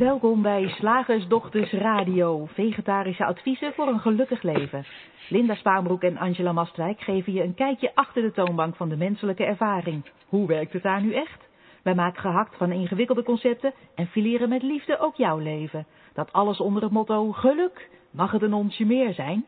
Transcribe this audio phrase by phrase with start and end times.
[0.00, 4.84] Welkom bij Slagersdochters Radio, vegetarische adviezen voor een gelukkig leven.
[5.28, 9.44] Linda Spaanbroek en Angela Mastwijk geven je een kijkje achter de toonbank van de menselijke
[9.44, 10.04] ervaring.
[10.28, 11.48] Hoe werkt het daar nu echt?
[11.82, 15.86] Wij maken gehakt van ingewikkelde concepten en fileren met liefde ook jouw leven.
[16.14, 17.90] Dat alles onder het motto geluk.
[18.10, 19.46] Mag het een onsje meer zijn?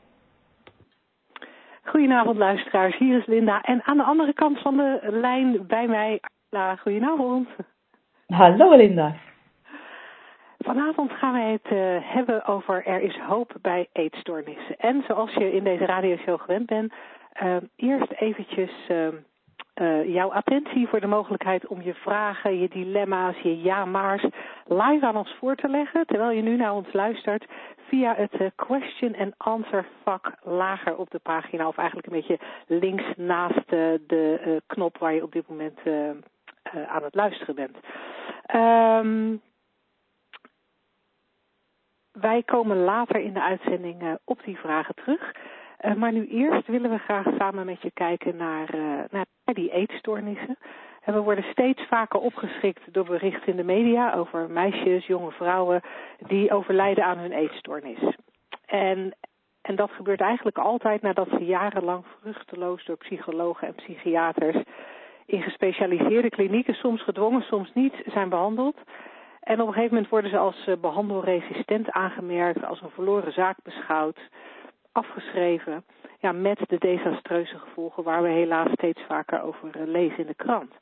[1.85, 3.61] Goedenavond luisteraars, hier is Linda.
[3.61, 6.77] En aan de andere kant van de lijn bij mij, Angela.
[6.77, 7.49] Goedenavond.
[8.27, 9.15] Hallo Linda.
[10.63, 14.77] Vanavond gaan wij het uh, hebben over er is hoop bij eetstoornissen.
[14.79, 16.93] En zoals je in deze radioshow gewend bent,
[17.43, 23.61] uh, eerst eventjes uh, jouw attentie voor de mogelijkheid om je vragen, je dilemma's, je
[23.61, 24.23] ja-maars
[24.65, 27.47] live aan ons voor te leggen, terwijl je nu naar ons luistert,
[27.89, 33.05] via het question and answer vak lager op de pagina, of eigenlijk een beetje links
[33.17, 33.69] naast
[34.07, 35.79] de knop waar je op dit moment
[36.87, 37.77] aan het luisteren bent.
[38.55, 39.41] Um,
[42.13, 45.35] wij komen later in de uitzending uh, op die vragen terug.
[45.81, 49.73] Uh, maar nu eerst willen we graag samen met je kijken naar, uh, naar die
[49.73, 50.57] eetstoornissen.
[51.03, 55.81] En we worden steeds vaker opgeschrikt door berichten in de media over meisjes, jonge vrouwen
[56.19, 58.17] die overlijden aan hun eetstoornis.
[58.67, 59.15] En,
[59.63, 64.57] en dat gebeurt eigenlijk altijd nadat ze jarenlang vruchteloos door psychologen en psychiaters
[65.27, 68.77] in gespecialiseerde klinieken, soms gedwongen, soms niet, zijn behandeld.
[69.43, 73.57] En op een gegeven moment worden ze als uh, behandelresistent aangemerkt, als een verloren zaak
[73.63, 74.21] beschouwd,
[74.93, 75.85] afgeschreven.
[76.19, 80.35] Ja, met de desastreuze gevolgen waar we helaas steeds vaker over uh, lezen in de
[80.35, 80.75] krant.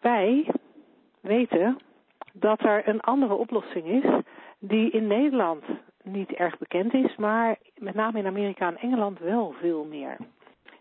[0.00, 0.50] Wij
[1.20, 1.78] weten
[2.32, 4.22] dat er een andere oplossing is
[4.58, 5.64] die in Nederland
[6.02, 10.16] niet erg bekend is, maar met name in Amerika en Engeland wel veel meer.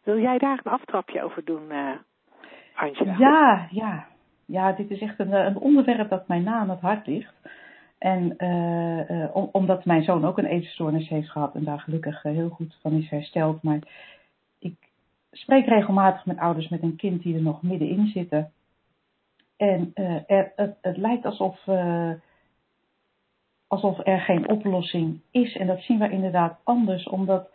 [0.03, 1.91] Wil jij daar een aftrapje over doen, uh,
[2.75, 3.15] Angela?
[3.17, 4.07] Ja, ja
[4.49, 7.33] ja, dit is echt een, een onderwerp dat mij na aan het hart ligt.
[7.97, 12.49] En uh, uh, omdat mijn zoon ook een eetstoornis heeft gehad en daar gelukkig heel
[12.49, 13.63] goed van is hersteld.
[13.63, 13.79] Maar
[14.59, 14.75] ik
[15.31, 18.51] spreek regelmatig met ouders met een kind die er nog middenin zitten.
[19.57, 21.67] En er, het, het, lijkt alsof,
[23.67, 25.57] alsof er geen oplossing is.
[25.57, 27.49] En dat zien we inderdaad anders, omdat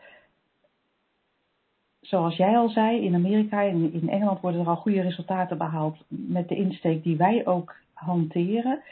[2.07, 5.97] zoals jij al zei, in Amerika en in Engeland worden er al goede resultaten behaald
[6.09, 8.83] met de insteek die wij ook hanteren.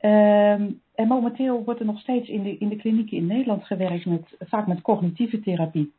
[0.00, 4.06] Um, en momenteel wordt er nog steeds in de, in de klinieken in Nederland gewerkt
[4.06, 5.92] met, vaak met cognitieve therapie.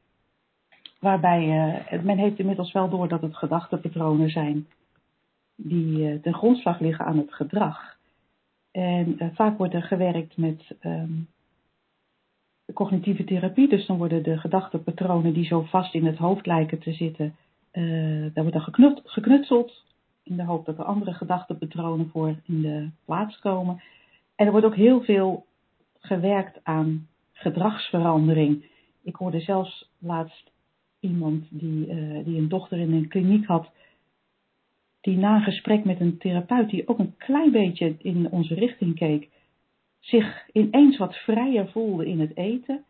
[0.99, 1.43] Waarbij
[1.91, 4.67] uh, men heeft inmiddels wel door dat het gedachtepatronen zijn
[5.55, 7.97] die uh, ten grondslag liggen aan het gedrag.
[8.71, 11.27] En uh, vaak wordt er gewerkt met um,
[12.65, 13.69] de cognitieve therapie.
[13.69, 17.35] Dus dan worden de gedachtepatronen die zo vast in het hoofd lijken te zitten,
[17.73, 19.83] uh, daar wordt dan geknutseld.
[20.23, 23.81] In de hoop dat er andere gedachtepatronen voor in de plaats komen.
[24.35, 25.45] En er wordt ook heel veel
[25.99, 28.65] gewerkt aan gedragsverandering.
[29.03, 30.51] Ik hoorde zelfs laatst
[30.99, 33.71] iemand die, uh, die een dochter in een kliniek had.
[35.01, 38.95] Die na een gesprek met een therapeut, die ook een klein beetje in onze richting
[38.95, 39.29] keek,
[40.05, 42.83] zich ineens wat vrijer voelde in het eten,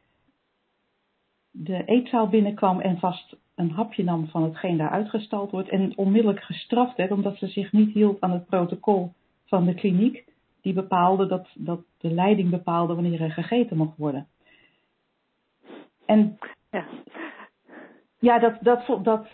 [1.51, 6.43] de eetzaal binnenkwam en vast een hapje nam van hetgeen daar uitgestald wordt en onmiddellijk
[6.43, 9.13] gestraft werd omdat ze zich niet hield aan het protocol
[9.45, 10.23] van de kliniek,
[10.61, 14.27] die bepaalde dat, dat de leiding bepaalde wanneer er gegeten mocht worden.
[16.05, 16.37] En
[16.71, 16.85] ja,
[18.19, 19.27] ja dat, dat, dat,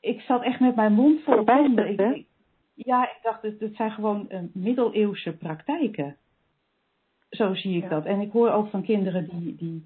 [0.00, 2.26] ik zat echt met mijn mond vol tanden.
[2.74, 6.16] Ja, ik dacht, het, het zijn gewoon uh, middeleeuwse praktijken.
[7.36, 7.88] Zo zie ik ja.
[7.88, 8.04] dat.
[8.04, 9.84] En ik hoor ook van kinderen die, die,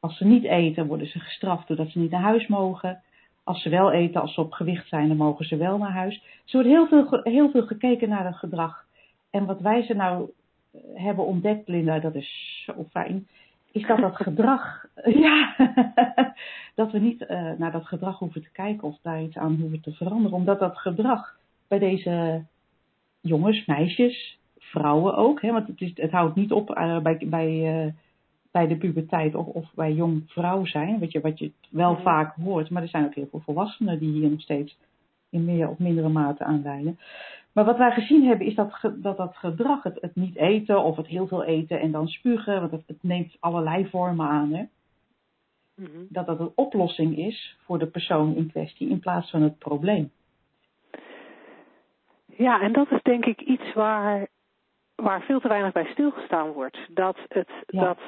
[0.00, 3.02] als ze niet eten, worden ze gestraft doordat ze niet naar huis mogen.
[3.44, 6.22] Als ze wel eten, als ze op gewicht zijn, dan mogen ze wel naar huis.
[6.44, 8.84] Dus er wordt heel veel, heel veel gekeken naar het gedrag.
[9.30, 10.30] En wat wij ze nou
[10.72, 13.26] eh, hebben ontdekt, Linda, dat is zo fijn,
[13.72, 14.84] is dat dat gedrag,
[15.26, 15.54] ja,
[16.74, 19.80] dat we niet uh, naar dat gedrag hoeven te kijken of daar iets aan hoeven
[19.80, 20.36] te veranderen.
[20.36, 21.36] Omdat dat gedrag
[21.68, 22.44] bij deze
[23.20, 24.38] jongens, meisjes,
[24.70, 25.42] vrouwen ook.
[25.42, 27.92] Hè, want het, is, het houdt niet op uh, bij, bij, uh,
[28.50, 30.98] bij de puberteit of, of bij jong vrouw zijn.
[30.98, 32.70] Wat je, wat je wel vaak hoort.
[32.70, 34.78] Maar er zijn ook heel veel volwassenen die hier nog steeds
[35.30, 36.98] in meer of mindere mate aanwijden.
[37.52, 40.96] Maar wat wij gezien hebben is dat dat, dat gedrag, het, het niet eten of
[40.96, 44.52] het heel veel eten en dan spugen, want het, het neemt allerlei vormen aan.
[44.52, 44.62] Hè,
[45.74, 46.06] mm -hmm.
[46.08, 50.10] Dat dat een oplossing is voor de persoon in kwestie in plaats van het probleem.
[52.26, 54.28] Ja, en dat is denk ik iets waar
[55.00, 56.78] waar veel te weinig bij stilgestaan wordt.
[56.90, 57.84] Dat het, ja.
[57.84, 57.98] dat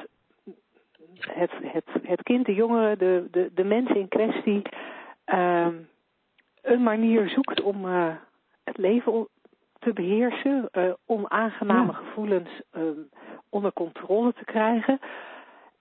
[1.18, 4.62] het, het, het kind, de jongere, de, de, de mensen in kwestie
[5.26, 5.66] uh,
[6.62, 8.14] een manier zoekt om uh,
[8.64, 9.28] het leven
[9.78, 13.08] te beheersen, uh, onaangename gevoelens um,
[13.48, 15.00] onder controle te krijgen.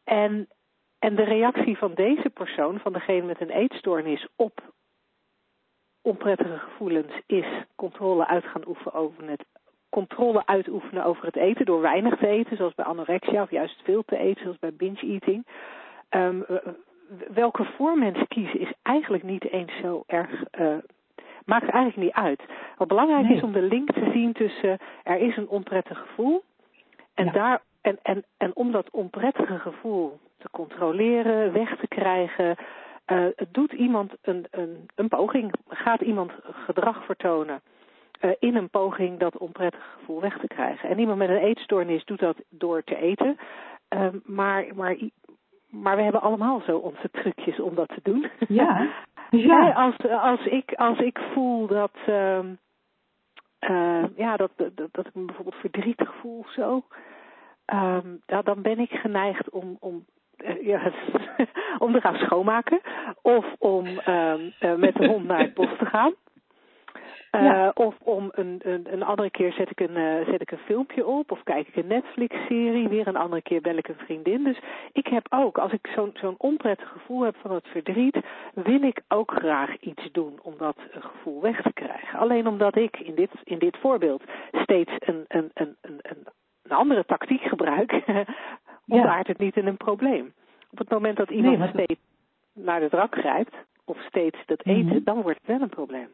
[0.03, 0.49] En,
[0.99, 4.73] en de reactie van deze persoon, van degene met een eetstoornis, op
[6.01, 9.45] onprettige gevoelens is controle uit gaan oefenen over het
[9.91, 14.03] controle uitoefenen over het eten door weinig te eten, zoals bij anorexia, of juist veel
[14.05, 15.45] te eten, zoals bij binge eating.
[16.09, 16.45] Um,
[17.33, 20.29] welke vorm mensen kiezen is eigenlijk niet eens zo erg
[20.59, 20.75] uh,
[21.45, 22.41] maakt eigenlijk niet uit.
[22.77, 26.43] Wat belangrijk is om de link te zien tussen er is een onprettig gevoel
[27.13, 32.55] en, daar, en, en, en om dat onprettige gevoel te controleren, weg te krijgen,
[33.07, 37.61] uh, doet iemand een, een, een poging, gaat iemand gedrag vertonen
[38.21, 40.89] uh, in een poging dat onprettige gevoel weg te krijgen.
[40.89, 43.37] En iemand met een eetstoornis doet dat door te eten,
[43.89, 44.97] uh, maar, maar,
[45.69, 48.29] maar we hebben allemaal zo onze trucjes om dat te doen.
[48.47, 48.87] Ja.
[49.29, 49.71] Ja.
[49.71, 52.39] als, als, ik, als ik voel dat, uh,
[53.69, 56.83] uh, ja, dat, dat, dat ik me bijvoorbeeld verdrietig voel zo,
[58.25, 60.05] ja, dan ben ik geneigd om, om
[60.45, 60.91] uh, ja,
[61.85, 62.81] om te gaan schoonmaken.
[63.21, 66.13] Of om uh, uh, met de hond naar het bos te gaan.
[67.31, 67.71] Uh, ja.
[67.73, 71.05] Of om een, een, een andere keer zet ik een, uh, zet ik een filmpje
[71.05, 72.87] op of kijk ik een Netflix-serie.
[72.87, 74.43] Weer een andere keer bel ik een vriendin.
[74.43, 74.59] Dus
[74.91, 78.17] ik heb ook, als ik zo'n zo'n onprettig gevoel heb van het verdriet,
[78.53, 82.19] wil ik ook graag iets doen om dat gevoel weg te krijgen.
[82.19, 85.99] Alleen omdat ik in dit, in dit voorbeeld steeds een, een, een, een,
[86.63, 87.91] een andere tactiek gebruik,
[88.87, 89.31] ontaart ja.
[89.31, 90.33] het niet in een probleem.
[90.71, 91.99] Op het moment dat iemand nee, steeds
[92.53, 93.55] naar de drank grijpt,
[93.85, 95.03] of steeds dat eten, mm -hmm.
[95.03, 96.09] dan wordt het wel een probleem.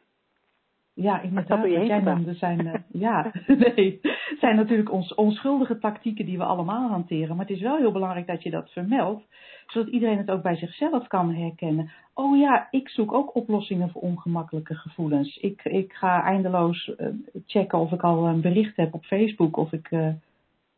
[1.00, 1.66] Ja, inderdaad.
[1.66, 2.74] Jij noemde zijn, uh,
[3.08, 3.32] ja,
[3.76, 4.00] nee,
[4.40, 7.36] zijn natuurlijk ons, onschuldige tactieken die we allemaal hanteren.
[7.36, 9.24] Maar het is wel heel belangrijk dat je dat vermeldt,
[9.68, 11.92] zodat iedereen het ook bij zichzelf kan herkennen.
[12.14, 15.38] Oh ja, ik zoek ook oplossingen voor ongemakkelijke gevoelens.
[15.38, 17.08] Ik, ik ga eindeloos uh,
[17.46, 20.08] checken of ik al een bericht heb op Facebook, of ik uh,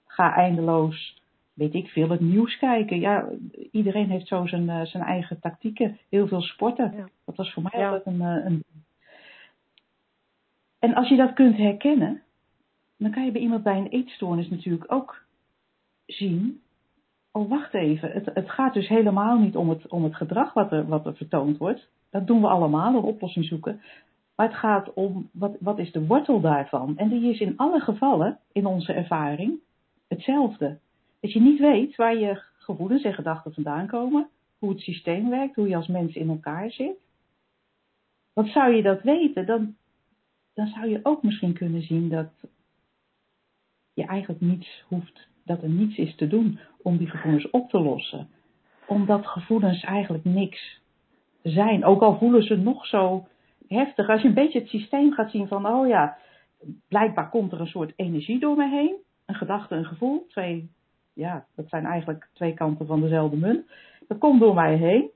[0.06, 1.22] ga eindeloos,
[1.54, 3.00] weet ik veel, het nieuws kijken.
[3.00, 3.30] Ja,
[3.72, 5.98] iedereen heeft zo zijn, zijn eigen tactieken.
[6.10, 6.94] Heel veel sporten.
[6.96, 7.10] Ja.
[7.26, 7.90] Dat was voor mij ja.
[7.90, 8.64] altijd een, een
[10.80, 12.22] en als je dat kunt herkennen,
[12.98, 15.24] dan kan je bij iemand bij een eetstoornis natuurlijk ook
[16.06, 16.62] zien.
[17.32, 18.12] Oh, wacht even.
[18.12, 21.16] Het, het gaat dus helemaal niet om het, om het gedrag wat er, wat er
[21.16, 21.90] vertoond wordt.
[22.10, 23.82] Dat doen we allemaal, een oplossing zoeken.
[24.36, 26.98] Maar het gaat om wat, wat is de wortel daarvan.
[26.98, 29.60] En die is in alle gevallen, in onze ervaring,
[30.08, 30.80] hetzelfde.
[31.20, 34.28] Dat je niet weet waar je gevoelens en gedachten vandaan komen,
[34.60, 36.98] hoe het systeem werkt, hoe je als mens in elkaar zit.
[38.34, 39.76] Want zou je dat weten, dan,
[40.60, 42.30] dan zou je ook misschien kunnen zien dat
[43.94, 47.80] je eigenlijk niets hoeft, dat er niets is te doen om die gevoelens op te
[47.80, 48.30] lossen.
[48.88, 50.82] Omdat gevoelens eigenlijk niks
[51.44, 51.86] zijn.
[51.86, 53.28] Ook al voelen ze nog zo
[53.68, 54.10] heftig.
[54.10, 56.18] Als je een beetje het systeem gaat zien van, oh ja,
[56.88, 58.96] blijkbaar komt er een soort energie door me heen.
[59.26, 60.26] Een gedachte, een gevoel.
[60.28, 60.72] Twee,
[61.14, 63.72] ja, dat zijn eigenlijk twee kanten van dezelfde munt.
[64.08, 65.10] Dat komt door mij heen.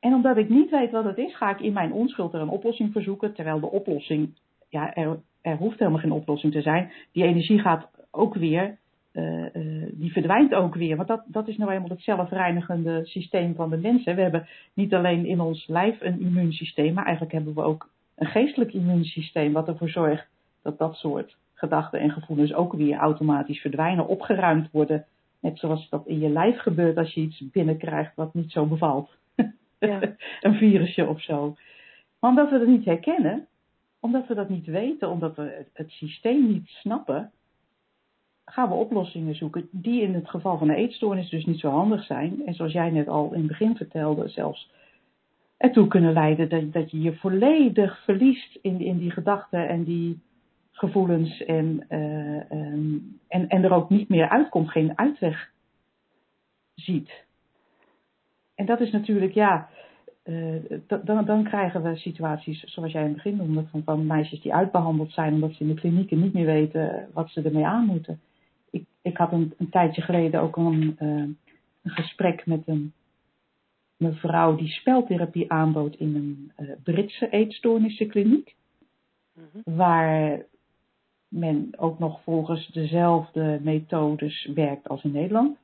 [0.00, 2.48] En omdat ik niet weet wat het is, ga ik in mijn onschuld er een
[2.48, 3.34] oplossing voor zoeken.
[3.34, 4.30] Terwijl de oplossing,
[4.68, 6.90] ja, er, er hoeft helemaal geen oplossing te zijn.
[7.12, 8.78] Die energie gaat ook weer,
[9.12, 10.96] uh, uh, die verdwijnt ook weer.
[10.96, 14.14] Want dat, dat is nou eenmaal het zelfreinigende systeem van de mensen.
[14.14, 18.26] We hebben niet alleen in ons lijf een immuunsysteem, maar eigenlijk hebben we ook een
[18.26, 19.52] geestelijk immuunsysteem.
[19.52, 20.28] Wat ervoor zorgt
[20.62, 25.04] dat dat soort gedachten en gevoelens ook weer automatisch verdwijnen, opgeruimd worden.
[25.40, 29.18] Net zoals dat in je lijf gebeurt als je iets binnenkrijgt wat niet zo bevalt.
[30.40, 31.56] Een virusje of zo.
[32.18, 33.46] Maar omdat we dat niet herkennen,
[34.00, 37.30] omdat we dat niet weten, omdat we het, systeem niet snappen,
[38.44, 42.04] gaan we oplossingen zoeken die in het geval van een eetstoornis dus niet zo handig
[42.04, 42.46] zijn.
[42.46, 44.70] En zoals jij net al in het begin vertelde, zelfs
[45.56, 50.20] ertoe kunnen leiden dat, dat je je volledig verliest in, in die gedachten en die
[50.72, 55.52] gevoelens en, uh, um, en, en er ook niet meer uitkomt, geen uitweg
[56.74, 57.28] ziet.
[58.60, 59.68] En dat is natuurlijk, ja,
[60.24, 64.40] uh, dan, dan krijgen we situaties zoals jij in het begin noemde, van, van meisjes
[64.40, 67.84] die uitbehandeld zijn omdat ze in de klinieken niet meer weten wat ze ermee aan
[67.84, 68.20] moeten.
[68.70, 71.08] Ik, ik had een, een tijdje geleden ook een, uh,
[71.82, 72.92] een gesprek met een
[73.96, 78.54] mevrouw die speltherapie aanbood in een uh, Britse eetstoornissenkliniek.
[79.34, 79.76] Mm-hmm.
[79.76, 80.44] Waar
[81.28, 85.58] men ook nog volgens dezelfde methodes werkt als in Nederland.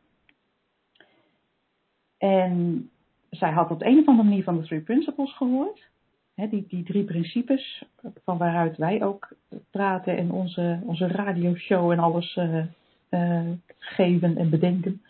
[2.18, 2.90] En
[3.30, 5.88] zij had op een of andere manier van de Three Principles gehoord.
[6.35, 7.85] He, die, die drie principes
[8.25, 9.28] van waaruit wij ook
[9.70, 12.64] praten en onze, onze radioshow en alles uh,
[13.11, 13.40] uh,
[13.78, 15.02] geven en bedenken.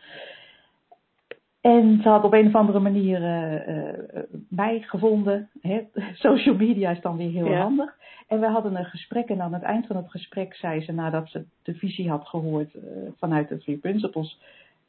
[1.61, 5.51] En ze had op een of andere manier uh, mij gevonden.
[6.15, 7.97] Social media is dan weer heel handig.
[8.29, 11.29] En we hadden een gesprek en aan het eind van het gesprek zei ze, nadat
[11.29, 12.77] ze de visie had gehoord
[13.19, 14.41] vanuit de Three Principles,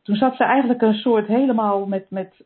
[0.08, 2.46] toen zat ze eigenlijk een soort helemaal met, met,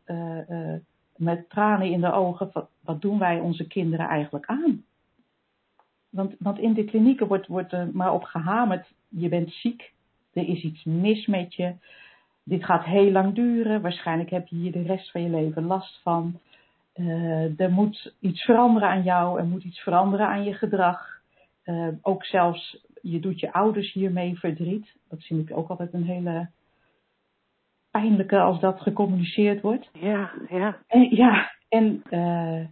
[1.16, 2.52] met tranen in de ogen.
[2.84, 4.84] Wat, doen wij onze kinderen eigenlijk aan?
[6.10, 9.92] Want, want in de klinieken wordt, wordt er maar op gehamerd, je bent ziek,
[10.34, 11.74] er is iets mis met je
[12.44, 13.82] dit gaat heel lang duren.
[13.82, 16.40] Waarschijnlijk heb je hier de rest van je leven last van.
[16.96, 19.40] Uh, er moet iets veranderen aan jou.
[19.40, 21.20] Er moet iets veranderen aan je gedrag.
[22.02, 24.96] Ook zelfs, je doet je ouders hiermee verdriet.
[25.10, 26.50] Dat vind ik ook altijd een hele
[27.92, 29.90] pijnlijke als dat gecommuniceerd wordt.
[29.94, 30.78] Ja, ja.
[30.88, 32.66] En, ja, en, uh,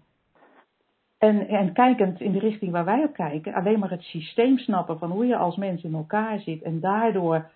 [1.18, 5.00] en, en kijkend in de richting waar wij op kijken, alleen maar het systeem snappen
[5.00, 7.50] van hoe je als mens in elkaar zit en daardoor,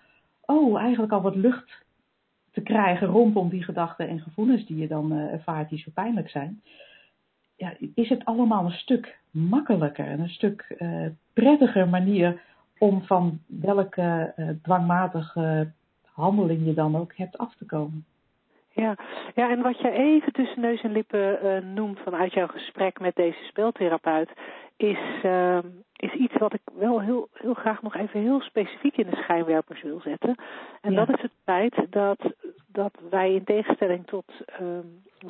[0.44, 1.84] oh, eigenlijk al wat lucht
[2.50, 6.30] te krijgen rondom die gedachten en gevoelens die je dan uh, ervaart die zo pijnlijk
[6.30, 6.62] zijn,
[7.56, 12.40] ja, is het allemaal een stuk makkelijker en een stuk uh, prettiger manier
[12.78, 15.72] om van welke dwangmatige
[16.14, 18.04] handeling je dan ook hebt af te komen.
[18.70, 18.96] Ja,
[19.34, 23.16] ja, en wat je even tussen neus en lippen uh, noemt vanuit jouw gesprek met
[23.16, 24.30] deze speeltherapeut,
[24.76, 25.58] is, uh,
[25.96, 29.82] is iets wat ik wel heel, heel graag nog even heel specifiek in de schijnwerpers
[29.82, 30.34] wil zetten.
[30.80, 31.04] En ja.
[31.04, 32.18] dat is het feit dat,
[32.66, 34.24] dat wij in tegenstelling tot
[34.60, 34.68] uh,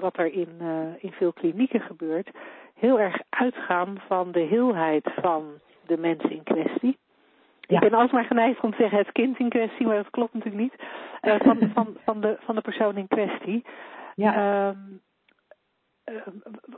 [0.01, 2.31] wat er in, uh, in veel klinieken gebeurt,
[2.75, 5.45] heel erg uitgaan van de heelheid van
[5.87, 6.99] de mensen in kwestie.
[7.67, 7.81] Ja.
[7.81, 10.63] Ik ben alsmaar geneigd om te zeggen het kind in kwestie, maar dat klopt natuurlijk
[10.63, 10.83] niet.
[11.23, 13.65] Uh, van, van, van, de, van de persoon in kwestie.
[14.15, 14.69] Ja.
[14.69, 15.01] Um,
[16.11, 16.21] uh,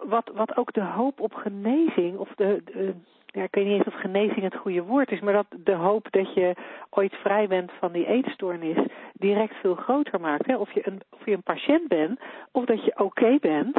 [0.04, 2.94] wat, wat ook de hoop op genezing, of de, de,
[3.26, 6.06] ja, ik weet niet eens of genezing het goede woord is, maar dat de hoop
[6.10, 6.54] dat je
[6.90, 8.78] ooit vrij bent van die eetstoornis
[9.12, 10.46] direct veel groter maakt.
[10.46, 10.56] Hè?
[10.56, 12.20] Of, je een, of je een patiënt bent,
[12.52, 13.78] of dat je oké okay bent,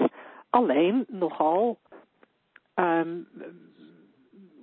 [0.49, 1.77] alleen nogal
[2.75, 3.27] um,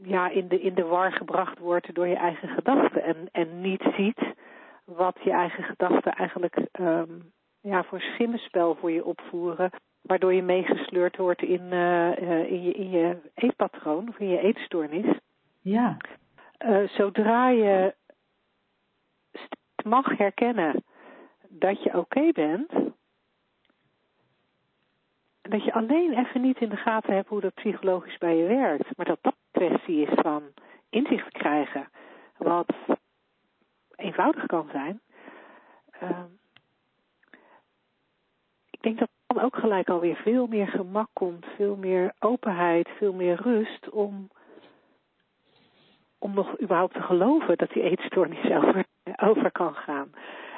[0.05, 3.83] ja, in, de, in de war gebracht wordt door je eigen gedachten en, en niet
[3.97, 4.19] ziet
[4.85, 9.71] wat je eigen gedachten eigenlijk um, ja, voor schimmenspel voor je opvoeren,
[10.03, 14.41] waardoor je meegesleurd wordt in, uh, uh, in, je, in je eetpatroon of in je
[14.41, 15.19] eetstoornis.
[15.61, 15.97] Ja.
[16.67, 17.95] Uh, zodra je
[19.85, 20.85] mag herkennen
[21.49, 22.73] dat je oké okay bent,
[25.49, 28.97] dat je alleen even niet in de gaten hebt hoe dat psychologisch bij je werkt,
[28.97, 30.43] maar dat dat een kwestie is van
[30.91, 31.89] inzicht krijgen,
[32.37, 32.75] wat
[33.97, 35.01] eenvoudig kan zijn.
[36.03, 36.25] Uh,
[38.71, 43.13] ik denk dat dan ook gelijk alweer veel meer gemak komt, veel meer openheid, veel
[43.13, 44.29] meer rust om,
[46.19, 48.85] om nog überhaupt te geloven dat die eetstoornis over,
[49.17, 50.13] over kan gaan.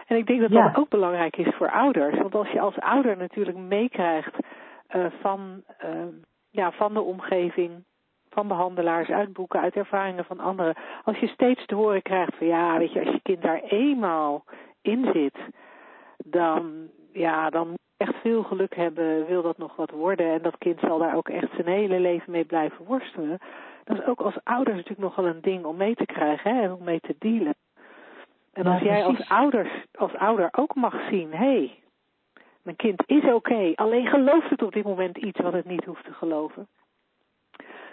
[0.06, 0.68] En ik denk dat ja.
[0.68, 2.18] dat ook belangrijk is voor ouders.
[2.18, 4.36] Want als je als ouder natuurlijk meekrijgt
[5.20, 5.90] van, uh,
[6.50, 7.84] ja, van de omgeving,
[8.30, 10.74] van behandelaars, uit boeken, uit ervaringen van anderen.
[11.04, 14.44] Als je steeds te horen krijgt van ja, weet je, als je kind daar eenmaal
[14.82, 15.38] in zit,
[16.24, 20.32] dan, ja, dan moet je echt veel geluk hebben, wil dat nog wat worden.
[20.32, 23.38] En dat kind zal daar ook echt zijn hele leven mee blijven worstelen.
[23.84, 26.72] Dat is ook als ouders natuurlijk nogal een ding om mee te krijgen hè, en
[26.72, 27.54] om mee te dealen.
[28.52, 31.78] En als ja, jij als, ouders, als ouder ook mag zien, hé, hey,
[32.66, 35.84] mijn kind is oké, okay, alleen gelooft het op dit moment iets wat het niet
[35.84, 36.66] hoeft te geloven.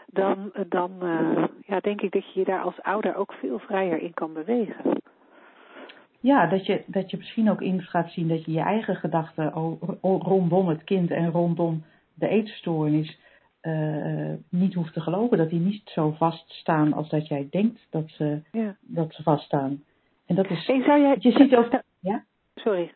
[0.05, 4.01] Dan, dan uh, ja, denk ik dat je je daar als ouder ook veel vrijer
[4.01, 5.01] in kan bewegen.
[6.19, 9.51] Ja, dat je, dat je misschien ook in gaat zien dat je je eigen gedachten
[10.01, 13.19] rondom het kind en rondom de eetstoornis
[13.61, 15.37] uh, niet hoeft te geloven.
[15.37, 18.75] Dat die niet zo vaststaan als dat jij denkt dat ze, ja.
[18.81, 19.83] dat ze vaststaan.
[20.25, 20.67] En dat is.
[20.67, 21.81] Hey, zou jij, je ziet ook.
[21.99, 22.23] Ja?
[22.55, 22.91] Sorry.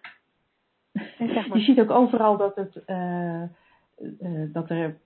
[1.17, 1.57] Zeg maar.
[1.57, 3.43] Je ziet ook overal dat, het, uh,
[4.21, 4.97] uh, dat er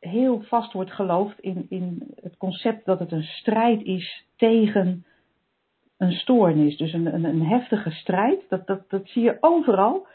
[0.00, 5.04] heel vast wordt geloofd in, in het concept dat het een strijd is tegen
[5.98, 6.76] een stoornis.
[6.76, 8.40] Dus een, een, een heftige strijd.
[8.48, 10.06] Dat, dat, dat zie je overal.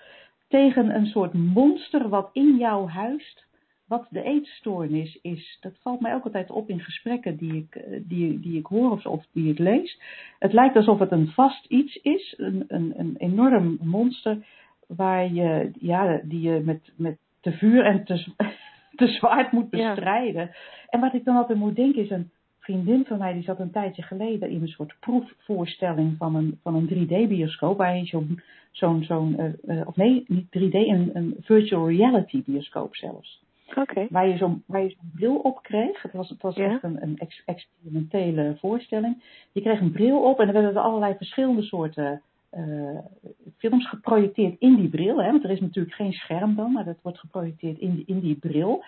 [0.48, 3.46] Tegen een soort monster wat in jou huist.
[3.88, 5.58] Wat de eetstoornis is.
[5.62, 9.06] Dat valt mij ook altijd op in gesprekken die ik, die, die ik hoor of,
[9.06, 10.02] of die ik lees.
[10.40, 12.34] Het lijkt alsof het een vast iets is.
[12.38, 14.46] Een, een, een enorm monster
[14.88, 18.26] waar je, ja, die je met, met te vuur en te,
[18.96, 20.42] te zwaard moet bestrijden.
[20.42, 20.56] Ja.
[20.90, 23.72] En wat ik dan altijd moet denken is een vriendin van mij die zat een
[23.72, 27.78] tijdje geleden in een soort proefvoorstelling van een, van een 3D-bioscoop.
[27.78, 28.42] Waar je zo'n,
[28.72, 33.46] zo'n, zo'n uh, uh, of nee, niet 3D, een, een virtual reality bioscoop zelfs.
[33.76, 34.08] Okay.
[34.10, 36.02] Waar je zo'n zo'n bril op kreeg.
[36.02, 36.72] Het was, het was ja.
[36.72, 39.24] echt een, een ex, experimentele voorstelling.
[39.52, 42.22] Je kreeg een bril op en er werden er allerlei verschillende soorten
[43.58, 45.22] films geprojecteerd in die bril.
[45.22, 48.20] Hè, want er is natuurlijk geen scherm dan, maar dat wordt geprojecteerd in die, in
[48.20, 48.84] die bril.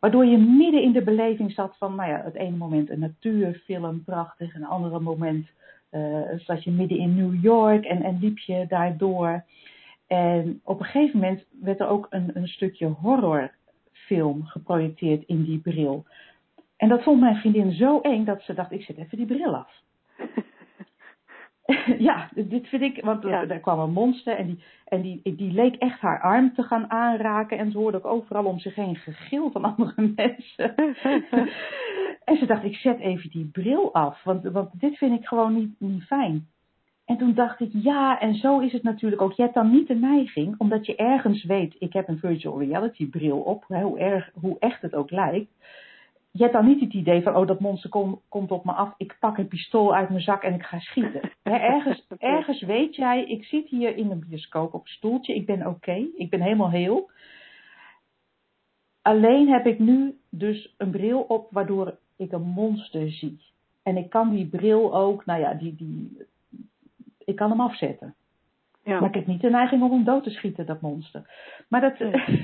[0.00, 4.04] Waardoor je midden in de beleving zat van, nou ja, het ene moment een natuurfilm,
[4.04, 4.54] prachtig.
[4.54, 5.48] En een andere moment
[5.90, 9.44] uh, zat je midden in New York en, en liep je daardoor.
[10.06, 15.58] En op een gegeven moment werd er ook een, een stukje horrorfilm geprojecteerd in die
[15.58, 16.04] bril.
[16.76, 19.56] En dat vond mijn vriendin zo eng dat ze dacht, ik zet even die bril
[19.56, 19.82] af.
[22.08, 23.46] ja, dit vind ik, want ja.
[23.48, 26.90] er kwam een monster en, die, en die, die leek echt haar arm te gaan
[26.90, 27.58] aanraken.
[27.58, 30.74] En ze hoorde ook overal om zich heen gegil van andere mensen.
[32.30, 35.54] en ze dacht, ik zet even die bril af, want, want dit vind ik gewoon
[35.54, 36.48] niet, niet fijn.
[37.04, 39.32] En toen dacht ik, ja, en zo is het natuurlijk ook.
[39.32, 43.08] Je hebt dan niet de neiging, omdat je ergens weet, ik heb een virtual reality
[43.08, 45.50] bril op, hoe, erg, hoe echt het ook lijkt
[46.30, 48.94] je hebt dan niet het idee van, oh dat monster kom, komt op me af,
[48.96, 51.20] ik pak een pistool uit mijn zak en ik ga schieten.
[51.42, 55.66] ergens, ergens weet jij, ik zit hier in een bioscoop op een stoeltje, ik ben
[55.66, 57.10] oké, ik ben helemaal heel.
[59.02, 63.40] Alleen heb ik nu dus een bril op waardoor ik een monster zie.
[63.82, 66.26] En ik kan die bril ook, nou ja, die, die,
[67.24, 68.14] ik kan hem afzetten.
[68.84, 69.00] Ja.
[69.00, 71.22] Maar ik heb niet de neiging om hem dood te schieten, dat monster.
[71.68, 72.00] Maar dat,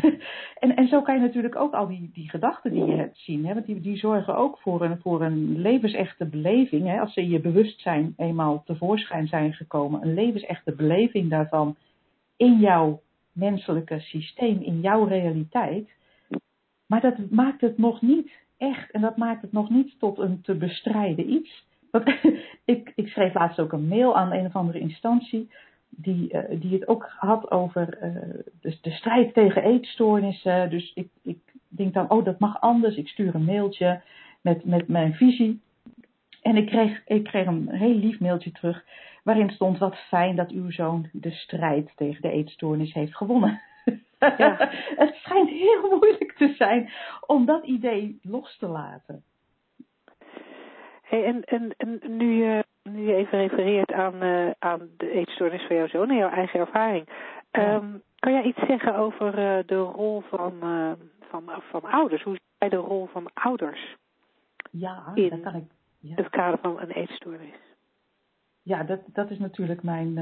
[0.64, 3.46] en, en zo kan je natuurlijk ook al die, die gedachten die je hebt zien.
[3.46, 6.86] Hè, want die, die zorgen ook voor een, voor een levensechte beleving.
[6.86, 10.02] Hè, als ze in je bewustzijn eenmaal tevoorschijn zijn gekomen.
[10.02, 11.76] Een levensechte beleving daarvan
[12.36, 13.00] in jouw
[13.32, 15.90] menselijke systeem, in jouw realiteit.
[16.86, 18.90] Maar dat maakt het nog niet echt.
[18.90, 21.64] En dat maakt het nog niet tot een te bestrijden iets.
[21.90, 22.08] Want
[22.64, 25.50] ik, ik schreef laatst ook een mail aan een of andere instantie
[25.88, 28.12] die, uh, die het ook had over uh,
[28.60, 30.70] de, de, strijd tegen eetstoornissen.
[30.70, 31.38] Dus ik, ik
[31.68, 32.96] denk dan, oh dat mag anders.
[32.96, 34.00] Ik stuur een mailtje
[34.40, 35.60] met, met mijn visie.
[36.42, 38.84] En ik kreeg, ik kreeg een heel lief mailtje terug
[39.22, 43.60] waarin stond wat fijn dat uw zoon de strijd tegen de eetstoornis heeft gewonnen.
[44.18, 44.56] Ja.
[45.02, 46.90] het schijnt heel moeilijk te zijn
[47.26, 49.22] om dat idee los te laten.
[51.02, 55.66] Hey, en, en, en nu je nu je even refereert aan, uh, aan de eetstoornis
[55.66, 57.08] van jouw zoon en jouw eigen ervaring.
[57.52, 62.22] Um, kan jij iets zeggen over uh, de rol van, uh, van, van ouders?
[62.22, 63.96] Hoe jij de rol van ouders
[64.70, 65.64] ja, in kan ik,
[66.00, 66.14] ja.
[66.14, 67.54] het kader van een eetstoornis?
[68.62, 70.14] Ja, dat, dat is natuurlijk mijn,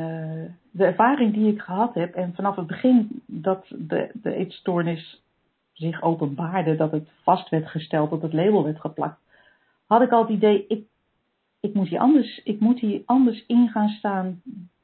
[0.71, 2.15] de ervaring die ik gehad heb.
[2.15, 5.23] En vanaf het begin dat de, de eetstoornis
[5.73, 9.21] zich openbaarde, dat het vast werd gesteld, dat het label werd geplakt,
[9.87, 10.87] had ik al het idee, ik
[11.65, 14.43] ik moet hier anders, ik moet hier anders in gaan staan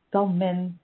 [0.09, 0.79] dan men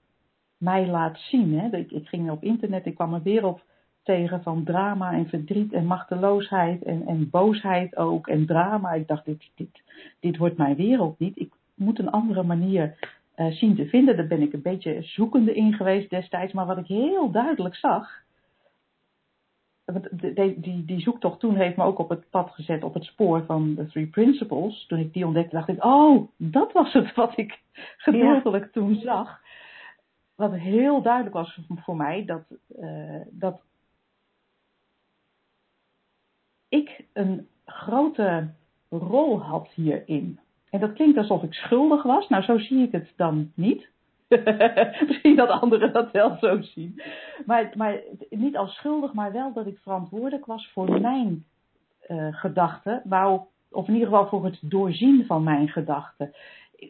[0.57, 1.59] mij laat zien.
[1.59, 1.77] Hè.
[1.77, 3.61] Ik, ik ging op internet, ik kwam een wereld
[4.03, 8.93] tegen van drama en verdriet en machteloosheid en, en boosheid ook en drama.
[8.93, 9.81] Ik dacht, dit, dit,
[10.19, 11.39] dit wordt mijn wereld niet.
[11.39, 12.97] Ik moet een andere manier
[13.35, 14.17] uh, zien te vinden.
[14.17, 16.53] Daar ben ik een beetje zoekende in geweest destijds.
[16.53, 18.21] Maar wat ik heel duidelijk zag,
[20.11, 23.45] die, die, die zoektocht toen heeft me ook op het pad gezet, op het spoor
[23.45, 24.85] van de Three Principles.
[24.85, 27.59] Toen ik die ontdekte, dacht ik, oh, dat was het wat ik
[28.05, 29.41] gedeeltelijk toen zag.
[30.35, 32.43] Wat heel duidelijk was voor mij, dat,
[32.79, 33.61] uh, dat
[36.69, 38.53] ik een grote
[38.89, 40.39] rol had hierin.
[40.69, 42.27] En dat klinkt alsof ik schuldig was.
[42.29, 43.89] Nou, zo zie ik het dan niet.
[45.07, 47.01] Misschien dat anderen dat wel zo zien.
[47.45, 51.45] Maar, maar niet als schuldig, maar wel dat ik verantwoordelijk was voor mijn
[52.09, 53.01] uh, gedachten.
[53.71, 56.33] of in ieder geval voor het doorzien van mijn gedachten.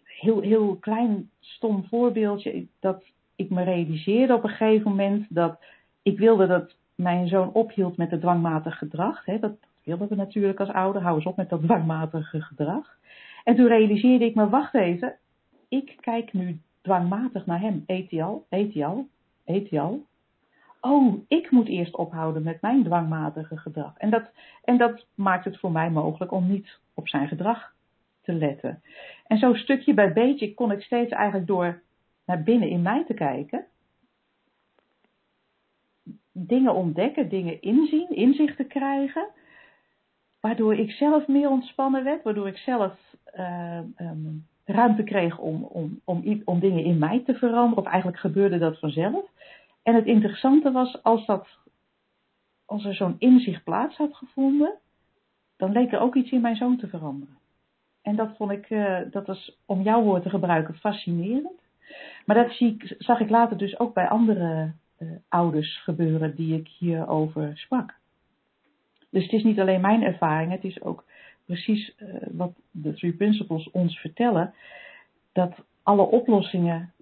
[0.04, 2.68] Heel, heel klein stom voorbeeldje.
[2.80, 3.04] Dat
[3.36, 5.60] ik me realiseerde op een gegeven moment dat
[6.02, 9.26] ik wilde dat mijn zoon ophield met het dwangmatig gedrag.
[9.26, 11.02] Hè, dat wilden we natuurlijk als ouder.
[11.02, 12.98] Hou eens op met dat dwangmatige gedrag.
[13.44, 15.16] En toen realiseerde ik me, wacht even,
[15.68, 17.84] ik kijk nu dwangmatig naar hem.
[17.86, 20.06] Eet hij al?
[20.82, 23.98] Oh, ik moet eerst ophouden met mijn dwangmatige gedrag.
[23.98, 24.32] En dat,
[24.64, 27.74] en dat maakt het voor mij mogelijk om niet op zijn gedrag
[28.22, 28.82] te letten.
[29.28, 31.82] En zo stukje bij beetje kon ik steeds eigenlijk door
[32.26, 33.66] naar binnen in mij te kijken.
[36.32, 39.28] Dingen ontdekken, dingen inzien, inzichten krijgen.
[40.40, 42.94] Waardoor ik zelf meer ontspannen werd, waardoor ik zelf
[43.36, 47.86] uh, um, ruimte kreeg om, om, om, om dingen in mij te veranderen.
[47.86, 49.26] Of eigenlijk gebeurde dat vanzelf.
[49.84, 51.48] En het interessante was, als, dat,
[52.66, 54.74] als er zo'n inzicht plaats had gevonden,
[55.58, 57.38] dan leek er ook iets in mijn zoon te veranderen.
[58.02, 61.62] En dat vond ik, uh, dat was om jouw woord te gebruiken, fascinerend.
[62.26, 66.58] Maar dat zie ik, zag ik later dus ook bij andere uh, ouders gebeuren die
[66.58, 67.96] ik hierover sprak.
[69.10, 71.04] Dus het is niet alleen mijn ervaring, het is ook
[71.48, 74.54] precies uh, wat de Three Principles ons vertellen,
[75.32, 76.94] dat alle oplossingen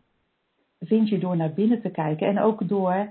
[0.80, 2.28] vind je door naar binnen te kijken.
[2.28, 3.10] En ook door.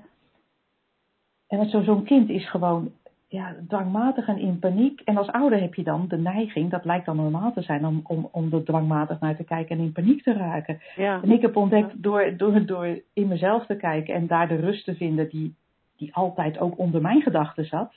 [1.47, 2.92] En zo'n zo kind is gewoon
[3.29, 5.01] ja, dwangmatig en in paniek.
[5.01, 8.01] En als ouder heb je dan de neiging, dat lijkt dan normaal te zijn, om,
[8.05, 10.81] om, om er dwangmatig naar te kijken en in paniek te raken.
[10.97, 11.23] Ja.
[11.23, 14.85] En ik heb ontdekt door, door, door in mezelf te kijken en daar de rust
[14.85, 15.55] te vinden die,
[15.97, 17.92] die altijd ook onder mijn gedachten zat.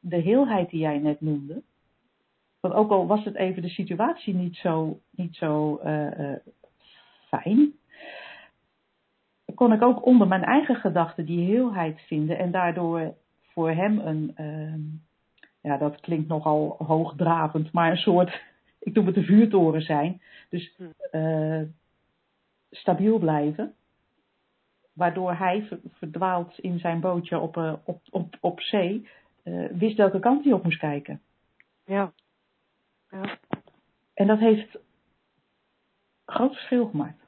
[0.00, 1.62] De heelheid die jij net noemde.
[2.60, 6.36] Want ook al was het even de situatie niet zo, niet zo uh, uh,
[7.28, 7.74] fijn,
[9.54, 14.34] kon ik ook onder mijn eigen gedachten die heelheid vinden en daardoor voor hem een,
[14.40, 14.74] uh,
[15.60, 18.42] ja dat klinkt nogal hoogdravend, maar een soort,
[18.78, 20.20] ik noem het de vuurtoren zijn.
[20.48, 20.78] Dus
[21.12, 21.62] uh,
[22.70, 23.74] stabiel blijven.
[24.92, 29.08] Waardoor hij verdwaald in zijn bootje op, uh, op, op, op zee,
[29.70, 31.20] wist welke kant hij op moest kijken.
[31.84, 32.12] Ja.
[33.10, 33.38] Ja.
[34.14, 34.78] En dat heeft
[36.26, 37.24] groot verschil gemaakt.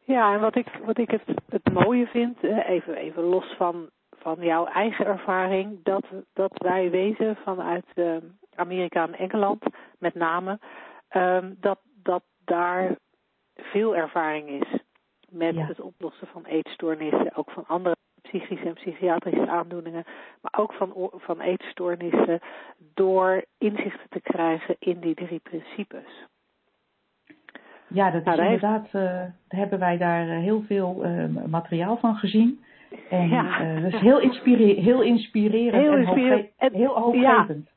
[0.00, 4.36] Ja, en wat ik, wat ik het, het mooie vind, even, even los van, van
[4.40, 8.16] jouw eigen ervaring, dat, dat wij weten vanuit uh,
[8.54, 9.62] Amerika en Engeland
[9.98, 10.58] met name,
[11.16, 12.96] um, dat, dat daar
[13.54, 14.78] veel ervaring is
[15.28, 15.66] met Ja.
[15.66, 17.96] het oplossen van eetstoornissen, ook van andere
[18.28, 20.04] psychische en psychiatrische aandoeningen,
[20.40, 22.40] maar ook van, van eetstoornissen,
[22.94, 26.26] door inzichten te krijgen in die drie principes.
[27.88, 32.16] Ja, dat is Nou, inderdaad, daar hebben wij daar eh, heel veel eh, materiaal van
[32.16, 32.64] gezien.
[33.10, 33.74] En Ja.
[33.80, 36.48] dat is heel, inspire heel inspirerend Heel en, inspirerend.
[36.56, 37.70] En- heel hoopgevend.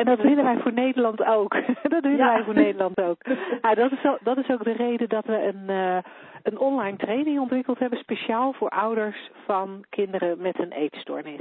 [0.00, 1.52] En dat willen wij voor Nederland ook.
[1.82, 2.32] dat willen Ja.
[2.34, 3.24] wij voor Nederland ook.
[3.80, 5.98] Dat, is zo, dat is ook de reden dat we een, eh,
[6.42, 11.40] een online training ontwikkeld hebben, speciaal voor ouders van kinderen met een eetstoornis.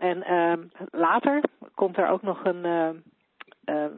[0.00, 1.40] En ehm, later
[1.74, 2.94] komt er ook nog een, ehm,
[3.64, 3.92] ehm,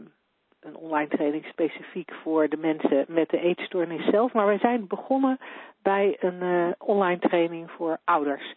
[0.61, 4.33] een online training specifiek voor de mensen met de eetstoornis zelf.
[4.33, 5.38] Maar wij zijn begonnen
[5.83, 8.55] bij een eh, online training voor ouders.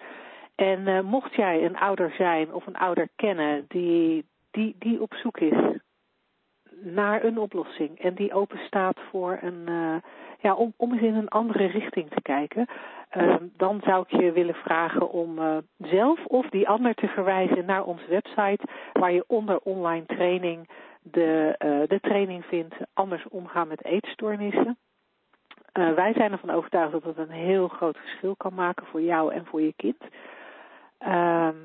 [0.56, 5.14] En eh, mocht jij een ouder zijn of een ouder kennen die, die, die op
[5.14, 5.80] zoek is
[6.82, 9.96] naar een oplossing en die open staat voor een, eh,
[10.40, 12.68] ja, om, om eens in een andere richting te kijken,
[13.12, 17.66] eh, dan zou ik je willen vragen om eh, zelf of die ander te verwijzen
[17.66, 20.70] naar onze website, waar je onder online training
[21.02, 24.78] de, eh, de training vindt anders omgaan met eetstoornissen.
[25.72, 29.46] Wij zijn ervan overtuigd dat het een heel groot verschil kan maken voor jou en
[29.46, 30.04] voor je kind.
[30.98, 31.56] Ehm,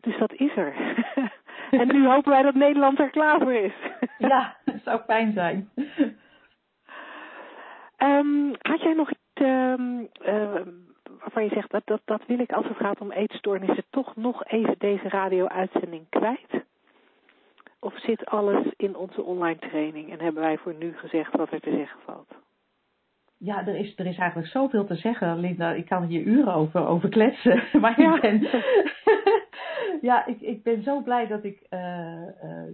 [0.00, 0.74] dus dat is er.
[1.80, 3.74] en nu hopen wij dat Nederland er klaar voor is.
[4.18, 5.70] Ja, dat zou fijn zijn.
[7.96, 9.74] Ehm, had jij nog iets eh,
[11.18, 14.44] waarvan je zegt dat, dat dat wil ik als het gaat om eetstoornissen toch nog
[14.44, 16.64] even deze radio-uitzending kwijt?
[17.80, 21.60] Of zit alles in onze online training en hebben wij voor nu gezegd wat er
[21.60, 22.45] te zeggen valt?
[23.38, 25.72] Ja, er is, er is eigenlijk zoveel te zeggen, Linda.
[25.72, 27.62] Ik kan hier uren over, over kletsen.
[27.80, 28.14] Maar Ja.
[28.14, 28.40] ik ben,
[30.08, 32.72] ja, ik, ik ben zo blij dat ik eh, eh,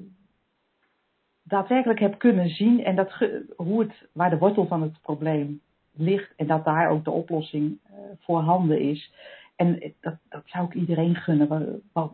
[1.42, 3.12] daadwerkelijk heb kunnen zien en dat
[3.56, 5.60] hoe het, waar de wortel van het probleem
[5.92, 6.32] ligt.
[6.36, 9.12] En dat daar ook de oplossing eh, voorhanden is.
[9.56, 11.48] En dat, dat zou ik iedereen gunnen.
[11.48, 12.12] Wa- wa-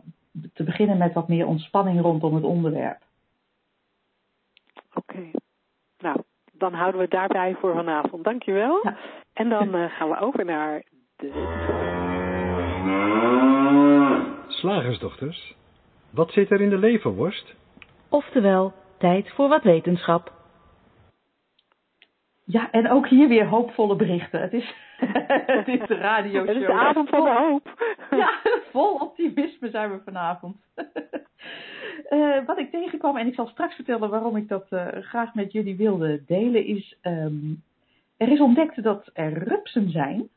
[0.53, 3.01] te beginnen met wat meer ontspanning rondom het onderwerp.
[4.93, 5.31] Oké.
[5.97, 6.21] Nou,
[6.59, 8.23] dan houden we het daarbij voor vanavond.
[8.23, 8.79] Dankjewel.
[8.83, 8.97] Ja.
[9.33, 10.83] En dan eh, gaan we over naar
[11.15, 11.57] de
[14.47, 15.55] Slagersdochters,
[16.11, 17.55] wat zit er in de leverworst?
[18.09, 20.31] Oftewel, tijd voor wat wetenschap.
[22.45, 24.41] Ja, en ook hier weer hoopvolle berichten.
[24.41, 24.75] Het is,
[25.59, 27.95] het is de radio Het is de avond van de hoop.
[28.09, 28.29] Ja,
[28.71, 30.55] vol optimisme zijn we vanavond.
[32.09, 35.51] Eh, wat ik tegenkwam, en ik zal straks vertellen waarom ik dat eh, graag met
[35.51, 37.53] jullie wilde delen, is ehm,
[38.17, 40.29] er is ontdekt dat er rupsen zijn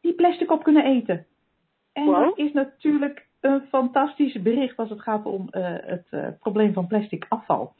[0.00, 1.26] die plastic op kunnen eten.
[1.92, 2.24] En Wow.
[2.24, 7.26] dat is natuurlijk een fantastisch bericht als het gaat om eh, het probleem van plastic
[7.28, 7.74] afval.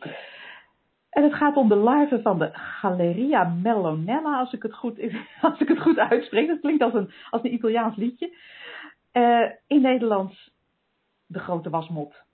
[1.11, 5.01] En het gaat om de larven van de Galeria mellonella, als ik het goed,
[5.43, 6.49] als ik het goed uitspreek.
[6.49, 8.35] Dat klinkt als een, als een Italiaans liedje.
[9.67, 10.51] In Nederlands
[11.27, 12.29] de grote wasmot.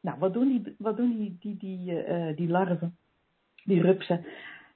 [0.00, 2.96] Nou, wat doen die, wat doen die, die, die, eh, die larven,
[3.64, 4.24] die rupsen?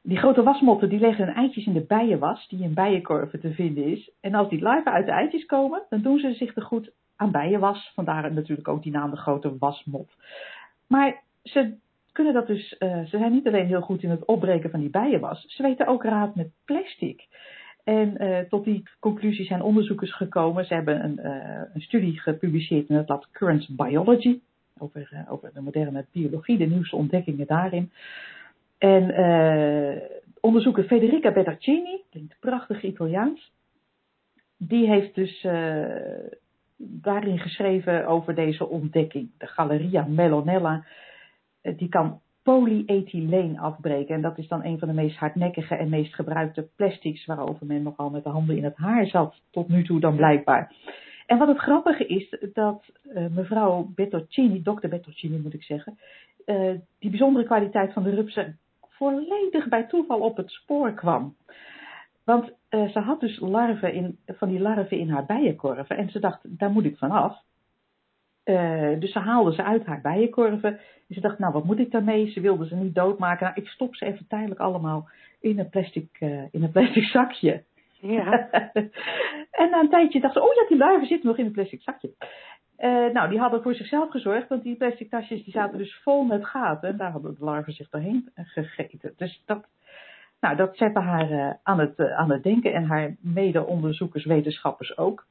[0.02, 3.84] Die grote wasmotten die leggen hun eitjes in de bijenwas, die in bijenkorven te vinden
[3.84, 4.10] is.
[4.20, 7.30] En als die larven uit de eitjes komen, dan doen ze zich te goed aan
[7.30, 7.92] bijenwas.
[7.94, 10.10] Vandaar natuurlijk ook die naam de grote wasmot.
[10.86, 11.74] Maar ze
[12.12, 14.90] kunnen dat dus, eh, ze zijn niet alleen heel goed in het opbreken van die
[14.90, 17.26] bijenwas, ze weten ook raad met plastic.
[17.84, 20.64] En eh, tot die conclusie zijn onderzoekers gekomen.
[20.64, 24.40] Ze hebben een, eh, een studie gepubliceerd in het blad Currents Biology.
[24.78, 27.90] Over, eh, over de moderne biologie, de nieuwste ontdekkingen daarin.
[28.78, 30.02] En eh,
[30.40, 33.52] onderzoeker Federica Bertaccini, klinkt prachtig Italiaans,
[34.56, 35.84] die heeft dus uh,
[36.76, 39.30] daarin geschreven over deze ontdekking.
[39.38, 40.84] De Galleria Melonella,
[41.60, 44.14] die kan polyethyleen afbreken.
[44.14, 47.82] En dat is dan een van de meest hardnekkige en meest gebruikte plastics waarover men
[47.82, 50.74] nogal met de handen in het haar zat, tot nu toe dan blijkbaar.
[51.32, 55.98] En wat het grappige is, dat uh, mevrouw Bertoncini, dokter Bertoncini moet ik zeggen,
[56.46, 61.36] uh, die bijzondere kwaliteit van de rupsen volledig bij toeval op het spoor kwam.
[62.24, 66.18] Want uh, ze had dus larven in, van die larven in haar bijenkorven en ze
[66.20, 67.42] dacht, daar moet ik vanaf.
[68.98, 70.70] Dus ze haalde ze uit haar bijenkorven.
[71.08, 72.30] En ze dacht, nou wat moet ik daarmee?
[72.30, 73.46] Ze wilde ze niet doodmaken.
[73.46, 75.08] Nou, ik stop ze even tijdelijk allemaal
[75.40, 76.16] in een plastic,
[76.50, 77.62] in een plastic zakje.
[78.02, 78.50] Ja.
[79.62, 81.82] en na een tijdje dacht ze, oh ja, die larven zitten nog in een plastic
[81.82, 82.14] zakje.
[82.78, 86.24] Uh, nou, die hadden voor zichzelf gezorgd, want die plastic tasjes die zaten dus vol
[86.24, 86.88] met gaten.
[86.88, 89.12] En daar hadden de larven zich doorheen gegeten.
[89.16, 89.66] Dus dat,
[90.40, 94.98] nou, dat zette haar uh, aan, het, uh, aan het denken en haar mede-onderzoekers, wetenschappers
[94.98, 95.26] ook.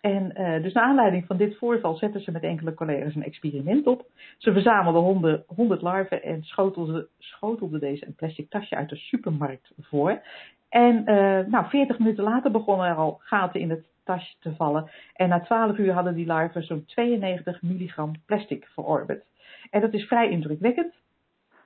[0.00, 0.28] En
[0.62, 4.06] dus naar aanleiding van dit voorval zetten ze met enkele collega's een experiment op.
[4.38, 9.72] Ze verzamelden honderd, 100 larven en schotelden, schotelden deze een plastic tasje uit de supermarkt
[9.80, 10.22] voor.
[10.70, 14.90] En uh, nou, 40 minuten later begonnen er al gaten in het tasje te vallen.
[15.14, 19.24] En na 12 uur hadden die larven zo'n 92 milligram plastic verorberd.
[19.70, 20.94] En dat is vrij indrukwekkend.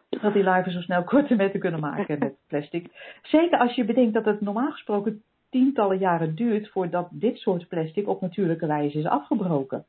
[0.09, 2.87] Dat die larven zo snel korte metten kunnen maken met plastic.
[3.23, 8.09] Zeker als je bedenkt dat het normaal gesproken tientallen jaren duurt voordat dit soort plastic
[8.09, 9.85] op natuurlijke wijze is afgebroken.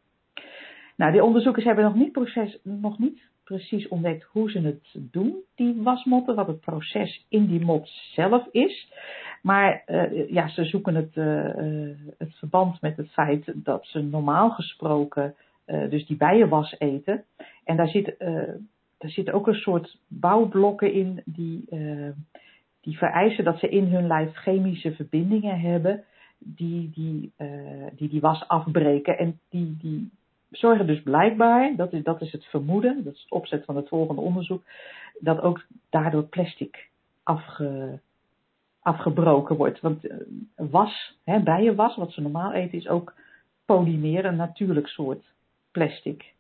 [0.96, 5.36] Nou, die onderzoekers hebben nog niet, proces, nog niet precies ontdekt hoe ze het doen,
[5.56, 8.92] die wasmotten, wat het proces in die mot zelf is.
[9.42, 14.50] Maar uh, ja, ze zoeken het, uh, het verband met het feit dat ze normaal
[14.50, 15.36] gesproken
[15.90, 17.24] dus die bijenwas eten.
[17.64, 18.16] En daar zit,
[18.98, 21.66] daar zitten ook een soort bouwblokken in die
[22.82, 26.04] die vereisen dat ze in hun lijf chemische verbindingen hebben
[26.38, 27.34] die die,
[27.96, 29.18] die, die was afbreken.
[29.18, 30.12] En die, die
[30.58, 33.88] zorgen dus blijkbaar, dat is, dat is het vermoeden, dat is het opzet van het
[33.88, 34.64] volgende onderzoek,
[35.20, 36.90] dat ook daardoor plastic
[37.24, 38.00] afge,
[38.82, 39.82] afgebroken wordt.
[39.82, 40.16] Want uh,
[40.56, 43.14] was, hè, bijenwas, wat ze normaal eten, is ook
[43.66, 45.24] polymeer, een natuurlijk soort
[45.72, 46.34] plastic.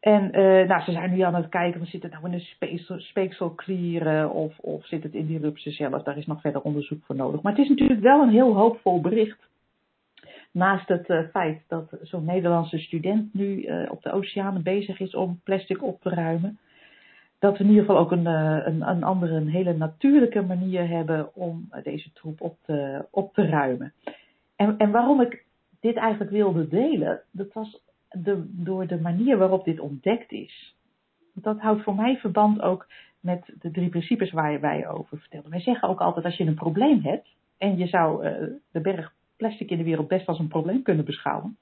[0.00, 3.00] En uh, nou, ze zijn nu aan het kijken, zit het nou in de speeksel,
[3.00, 6.02] speekselklieren of, of zit het in die rupsen zelf?
[6.02, 7.42] Daar is nog verder onderzoek voor nodig.
[7.42, 9.38] Maar het is natuurlijk wel een heel hoopvol bericht.
[10.56, 15.14] Naast het uh, feit dat zo'n Nederlandse student nu uh, op de oceanen bezig is
[15.14, 16.58] om plastic op te ruimen.
[17.38, 21.34] Dat we in ieder geval ook een, een, een andere, een hele natuurlijke manier hebben
[21.34, 23.92] om deze troep op te, op te ruimen.
[24.56, 25.44] En, en waarom ik
[25.80, 30.76] dit eigenlijk wilde delen, dat was de, door de manier waarop dit ontdekt is.
[31.34, 32.86] Dat houdt voor mij verband ook
[33.20, 35.50] met de drie principes waar wij over vertellen.
[35.50, 38.22] Wij zeggen ook altijd als je een probleem hebt en je zou
[38.70, 41.56] de berg plastic in de wereld best als een probleem kunnen beschouwen,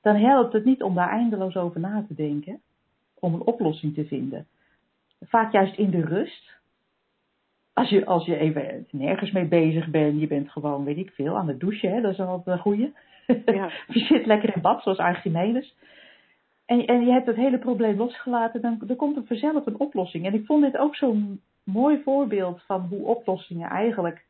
[0.00, 2.60] dan helpt het niet om daar eindeloos over na te denken,
[3.14, 4.46] om een oplossing te vinden.
[5.20, 6.52] Vaak juist in de rust.
[7.72, 11.36] Als je, als je even nergens mee bezig bent, je bent gewoon, weet ik veel,
[11.36, 12.92] aan het douchen, hè, dat is altijd een goeie.
[13.44, 13.70] Ja.
[13.88, 15.74] je zit lekker in bad, zoals Archimedes.
[16.64, 20.26] En, en je hebt het hele probleem losgelaten, dan, dan komt er vanzelf een oplossing.
[20.26, 24.24] En ik vond dit ook zo'n mooi voorbeeld van hoe oplossingen eigenlijk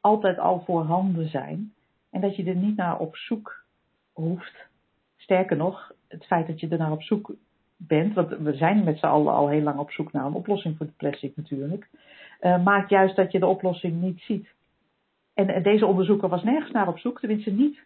[0.00, 1.72] altijd al voorhanden zijn.
[2.10, 3.64] En dat je er niet naar op zoek
[4.12, 4.68] hoeft.
[5.16, 7.34] Sterker nog, het feit dat je er naar op zoek
[7.76, 10.76] bent, want we zijn met z'n allen al heel lang op zoek naar een oplossing
[10.76, 11.88] voor de plastic natuurlijk,
[12.40, 14.48] uh, maakt juist dat je de oplossing niet ziet.
[15.34, 17.82] En, en deze onderzoeker was nergens naar op zoek, tenminste niet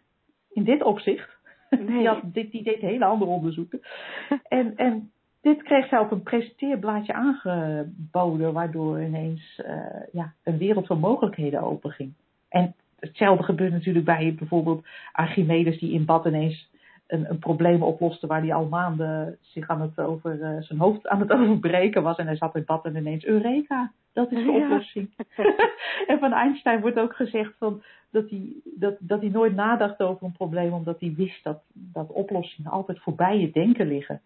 [0.51, 1.37] in dit opzicht.
[1.69, 1.85] Nee.
[1.97, 3.79] Die, had, dit, die deed hele andere onderzoeken.
[4.47, 5.11] En, en
[5.41, 9.75] dit kreeg zij op een presenteerblaadje aangeboden, waardoor ineens uh,
[10.11, 12.13] ja, een wereld van mogelijkheden openging.
[12.49, 16.69] En hetzelfde gebeurt natuurlijk bij bijvoorbeeld Archimedes, die in bad ineens
[17.07, 21.07] een, een probleem oploste waar hij al maanden zich aan het over uh, zijn hoofd
[21.07, 22.17] aan het overbreken was.
[22.17, 24.63] En hij zat in bad en ineens Eureka, dat is de ja.
[24.63, 25.13] oplossing.
[26.07, 30.25] en van Einstein wordt ook gezegd van, dat, hij, dat, dat hij nooit nadacht over
[30.25, 34.21] een probleem, omdat hij wist dat, dat oplossingen altijd voorbij je denken liggen.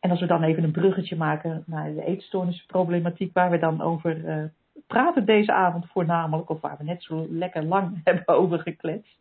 [0.00, 4.16] En als we dan even een bruggetje maken naar de eetstoornisproblematiek, waar we dan over
[4.16, 4.44] uh,
[4.86, 9.18] praten deze avond voornamelijk, of waar we net zo lekker lang hebben over gekletst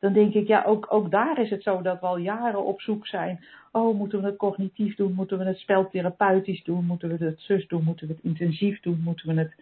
[0.00, 2.80] dan denk ik, ja, ook, ook daar is het zo dat we al jaren op
[2.80, 3.44] zoek zijn.
[3.72, 5.12] Oh, moeten we het cognitief doen?
[5.12, 6.84] Moeten we het speltherapeutisch doen?
[6.84, 7.84] Moeten we het zus doen?
[7.84, 9.00] Moeten we het intensief doen?
[9.04, 9.54] Moeten we het,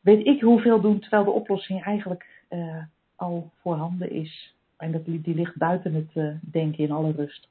[0.00, 2.82] weet ik hoeveel doen, terwijl de oplossing eigenlijk uh,
[3.16, 4.54] al voorhanden is.
[4.76, 7.48] En dat, die ligt buiten het uh, denken in alle rust.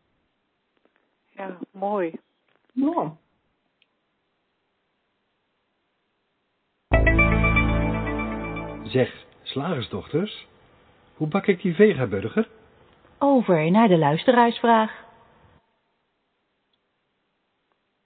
[1.30, 2.12] Ja, mooi.
[2.74, 3.15] Ja.
[8.92, 10.48] Zeg, slagersdochters,
[11.16, 12.48] hoe bak ik die vegaburger?
[13.20, 15.04] Over naar de luisteraarsvraag.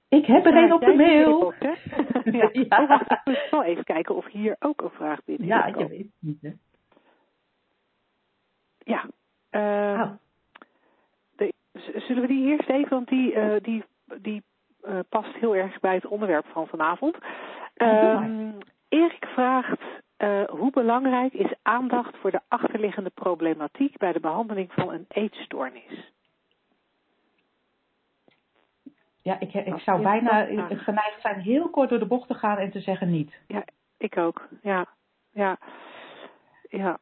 [0.10, 1.54] Ik heb er een op de mail.
[2.32, 2.50] Ja.
[2.52, 5.90] Ik moet wel even kijken of hier ook een vraag binnen is Ja, je gekomen.
[5.90, 6.52] weet het niet, hè?
[8.78, 9.06] Ja.
[9.50, 10.12] ehm, Oh.
[11.36, 11.54] de-
[12.08, 13.84] zullen we die eerst even, want die, eh, die,
[14.22, 14.44] die
[14.82, 17.18] eh, past heel erg bij het onderwerp van vanavond.
[17.74, 18.52] Ehm,
[18.90, 19.82] Erik vraagt,
[20.26, 26.14] eh, hoe belangrijk is aandacht voor de achterliggende problematiek bij de behandeling van een eetstoornis?
[29.22, 32.72] Ja, ik, ik zou bijna geneigd zijn heel kort door de bocht te gaan en
[32.72, 33.34] te zeggen niet.
[33.48, 33.64] Ja,
[33.98, 34.48] ik ook.
[34.62, 34.86] Ja,
[35.32, 35.58] ja,
[36.70, 36.98] ja.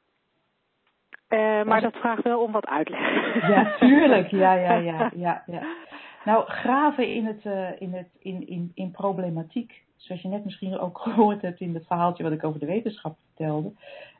[1.28, 3.34] Eh, maar dat vraagt wel om wat uitleg.
[3.48, 4.28] Ja, tuurlijk.
[4.28, 5.62] Ja, ja, ja, ja, ja.
[6.26, 10.80] Nou, graven in, het, eh, in, het, in, in, in problematiek, zoals je net misschien
[10.80, 13.72] ook gehoord hebt in het verhaaltje wat ik over de wetenschap vertelde,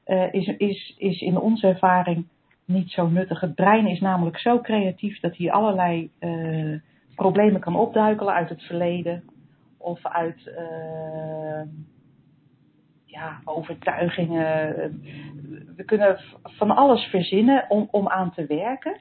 [0.04, 2.26] eh, is, is, is in onze ervaring
[2.66, 3.40] niet zo nuttig.
[3.40, 6.80] Het brein is namelijk zo creatief dat hij allerlei eh,
[7.16, 9.24] problemen kan opduikelen uit het verleden
[9.78, 10.52] of uit
[13.06, 14.76] ja, overtuigingen.
[15.76, 19.00] We kunnen van alles verzinnen om, om aan te werken.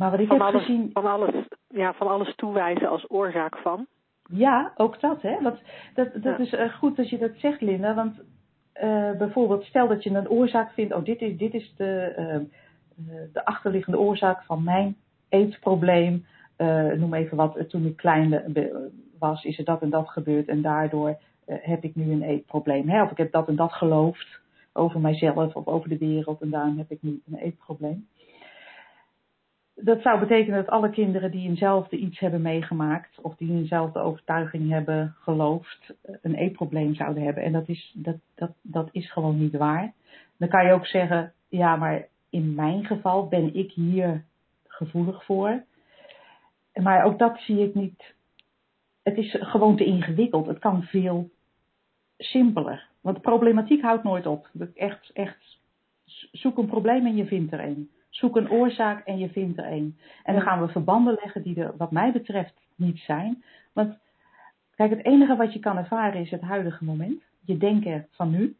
[0.00, 1.34] Maar wat ik van, heb alles, gezien, van, alles,
[1.68, 3.86] ja, van alles toewijzen als oorzaak van.
[4.30, 5.36] ja, ook dat, hè?
[5.42, 5.58] Dat,
[5.94, 6.38] dat Ja.
[6.38, 7.94] is eh, goed dat je dat zegt, Linda.
[7.94, 8.20] Want
[8.72, 12.34] eh, bijvoorbeeld, stel dat je een oorzaak vindt, oh, dit is, dit is de, eh,
[12.34, 12.42] eh,
[13.32, 14.96] de achterliggende oorzaak van mijn
[15.28, 16.24] eetprobleem.
[16.96, 18.42] Noem even wat, toen ik klein
[19.18, 22.88] was, is er dat en dat gebeurd en daardoor heb ik nu een eetprobleem.
[22.88, 23.02] Hè?
[23.02, 24.40] Of ik heb dat en dat geloofd
[24.72, 28.06] over mijzelf of over de wereld en daarom heb ik nu een eetprobleem.
[29.82, 34.70] Dat zou betekenen dat alle kinderen die eenzelfde iets hebben meegemaakt of die eenzelfde overtuiging
[34.70, 37.42] hebben geloofd, eh, een eetprobleem zouden hebben.
[37.42, 39.92] En dat is, dat, dat, dat is gewoon niet waar.
[40.36, 44.24] Dan kan je ook zeggen, ja, maar in mijn geval ben ik hier
[44.66, 45.62] gevoelig voor.
[46.82, 48.14] Maar ook dat zie ik niet.
[49.02, 50.46] Het is gewoon te ingewikkeld.
[50.46, 51.30] Het kan veel
[52.18, 52.86] simpeler.
[53.00, 54.50] Want de problematiek houdt nooit op.
[54.74, 55.58] Echt, echt,
[56.32, 57.90] zoek een probleem en je vindt er een.
[58.20, 59.98] Zoek een oorzaak en je vindt er een.
[60.22, 63.44] En dan gaan we verbanden leggen die er, wat mij betreft, niet zijn.
[63.72, 63.98] Want,
[64.74, 67.22] kijk, het enige wat je kan ervaren is het huidige moment.
[67.44, 68.56] Je denken van nu.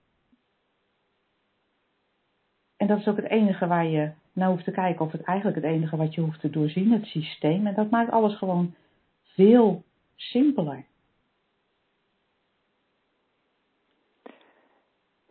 [2.77, 5.05] En dat is ook het enige waar je naar hoeft te kijken.
[5.05, 7.66] Of het eigenlijk het enige wat je hoeft te doorzien, het systeem.
[7.66, 8.75] En dat maakt alles gewoon
[9.23, 9.85] veel
[10.16, 10.85] simpeler.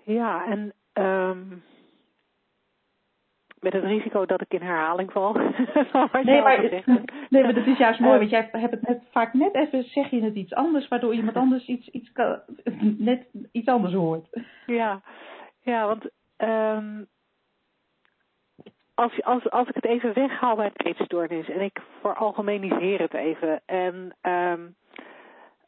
[0.04, 1.58] Ja, en ehm,
[3.74, 5.34] met het risico dat ik in herhaling val.
[6.24, 6.62] Nee maar,
[7.30, 9.84] nee, maar dat is juist mooi, Eh, want jij hebt het net, vaak net even,
[9.84, 12.42] zeg je het iets anders, waardoor iemand anders iets, iets, kan-
[12.98, 14.28] net iets anders hoort.
[14.66, 15.02] Ja,
[15.62, 17.04] ja want ehm,
[18.96, 23.62] als, als, als ik het even weghaal bij het eetstoornis en ik veralgemeniseer het even
[23.66, 24.68] en ehm,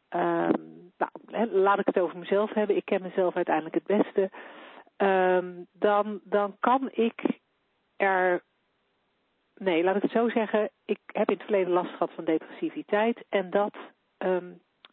[0.10, 0.54] ehm,
[0.98, 4.30] nou, laat ik het over mezelf hebben, ik ken mezelf uiteindelijk het beste,
[5.72, 7.40] dan, dan kan ik
[8.02, 8.44] er,
[9.56, 13.24] nee laat ik het zo zeggen, ik heb in het verleden last gehad van depressiviteit
[13.30, 13.74] en dat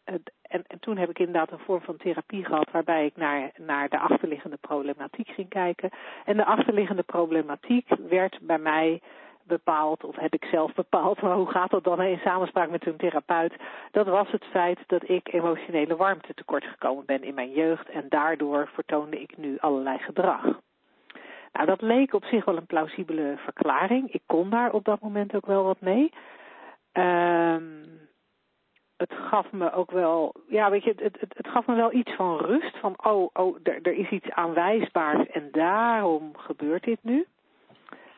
[0.05, 3.51] het- en, en toen heb ik inderdaad een vorm van therapie gehad waarbij ik naar,
[3.57, 5.89] naar de achterliggende problematiek ging kijken.
[6.25, 9.01] En de achterliggende problematiek werd bij mij
[9.43, 12.97] bepaald, of heb ik zelf bepaald, maar hoe gaat dat dan in samenspraak met een
[12.97, 13.53] therapeut?
[13.91, 18.05] Dat was het feit dat ik emotionele warmte tekort gekomen ben in mijn jeugd en
[18.09, 20.59] daardoor vertoonde ik nu allerlei gedrag.
[21.51, 24.13] Nou, dat leek op zich wel een plausibele verklaring.
[24.13, 26.11] Ik kon daar op dat moment ook wel wat mee.
[26.91, 27.89] Ehm
[28.99, 32.37] het gaf me ook wel, ja, weet je, het, het, gaf me wel iets van
[32.37, 32.77] rust.
[32.77, 37.25] Van, oh, oh er, is iets aanwijsbaars en daarom gebeurt dit nu.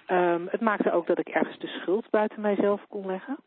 [0.05, 3.37] Ehm, het maakte ook dat ik ergens de schuld buiten mijzelf kon leggen.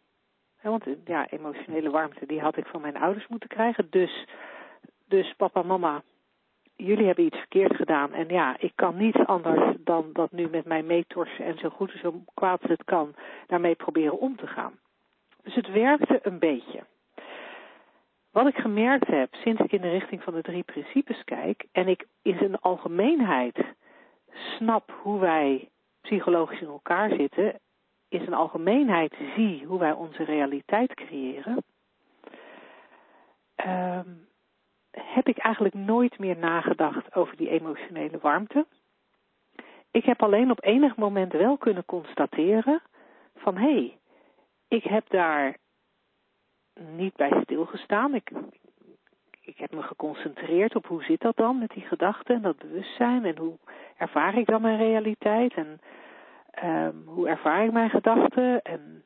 [0.63, 3.87] Want ja, emotionele warmte, die had ik van mijn ouders moeten krijgen.
[3.91, 4.27] Dus,
[5.09, 6.03] dus papa, mama,
[6.77, 8.13] jullie hebben iets verkeerd gedaan.
[8.13, 11.93] En ja, ik kan niets anders dan dat nu met mij meetorsen en zo goed
[11.93, 13.15] en zo kwaad als het kan,
[13.47, 14.73] daarmee proberen om te gaan.
[15.43, 16.85] Dus het werkte een beetje.
[18.31, 21.89] Wat ik gemerkt heb sinds ik in de richting van de drie principes kijk en
[21.89, 23.65] ik in zijn algemeenheid
[24.33, 25.69] snap hoe wij
[26.01, 27.61] psychologisch in elkaar zitten,
[28.09, 31.65] in zijn algemeenheid zie hoe wij onze realiteit creëren,
[33.55, 34.11] ehm,
[35.01, 38.67] heb ik eigenlijk nooit meer nagedacht over die emotionele warmte.
[39.91, 42.83] Ik heb alleen op enig moment wel kunnen constateren
[43.37, 43.99] van hé, hey,
[44.69, 45.57] ik heb daar
[46.75, 48.15] niet bij stilgestaan.
[48.15, 48.31] Ik,
[49.41, 53.25] ik heb me geconcentreerd op hoe zit dat dan met die gedachten en dat bewustzijn
[53.25, 53.59] en hoe
[53.97, 55.81] ervaar ik dan mijn realiteit en
[56.65, 59.05] um, hoe ervaar ik mijn gedachten en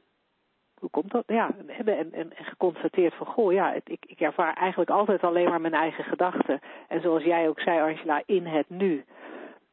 [0.81, 1.25] hoe komt dat?
[1.27, 5.49] Ja, hebben en, en, en geconstateerd van, goh, ja, ik, ik ervaar eigenlijk altijd alleen
[5.49, 6.61] maar mijn eigen gedachten.
[6.89, 9.05] En zoals jij ook zei, Angela, in het nu.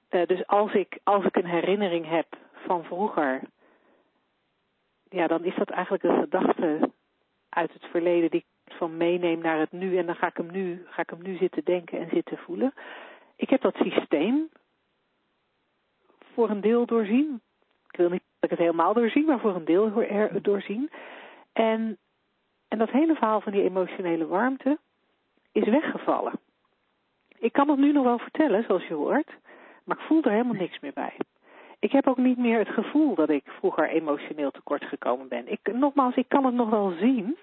[0.10, 3.42] Uh, dus als ik, als ik een herinnering heb van vroeger,
[5.10, 6.92] ja, dan is dat eigenlijk een gedachte
[7.50, 9.98] uit het verleden die ik van meeneem naar het nu.
[9.98, 12.74] En dan ga ik hem nu, ga ik hem nu zitten denken en zitten voelen.
[13.36, 14.50] Ik heb dat systeem
[16.34, 17.42] voor een deel doorzien.
[17.96, 19.92] Ik wil niet dat ik het helemaal doorzien, maar voor een deel
[20.42, 20.90] doorzien.
[21.54, 21.98] En,
[22.68, 24.78] en dat hele verhaal van die emotionele warmte
[25.52, 26.34] is weggevallen.
[27.38, 29.32] Ik kan het nu nog wel vertellen, zoals je hoort,
[29.84, 31.14] maar ik voel er helemaal niks meer bij.
[31.80, 35.52] Ik heb ook niet meer het gevoel dat ik vroeger emotioneel tekort gekomen ben.
[35.52, 37.38] Ik, nogmaals, ik kan het nog wel zien.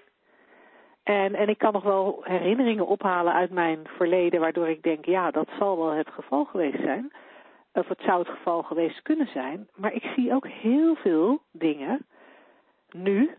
[1.03, 5.31] En, en ik kan nog wel herinneringen ophalen uit mijn verleden, waardoor ik denk, ja,
[5.31, 7.11] dat zal wel het geval geweest zijn.
[7.73, 9.69] Of het zou het geval geweest kunnen zijn.
[9.75, 12.05] Maar ik zie ook heel veel dingen,
[12.91, 13.35] nu,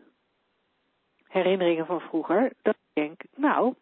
[1.28, 3.74] herinneringen van vroeger, dat ik denk, nou,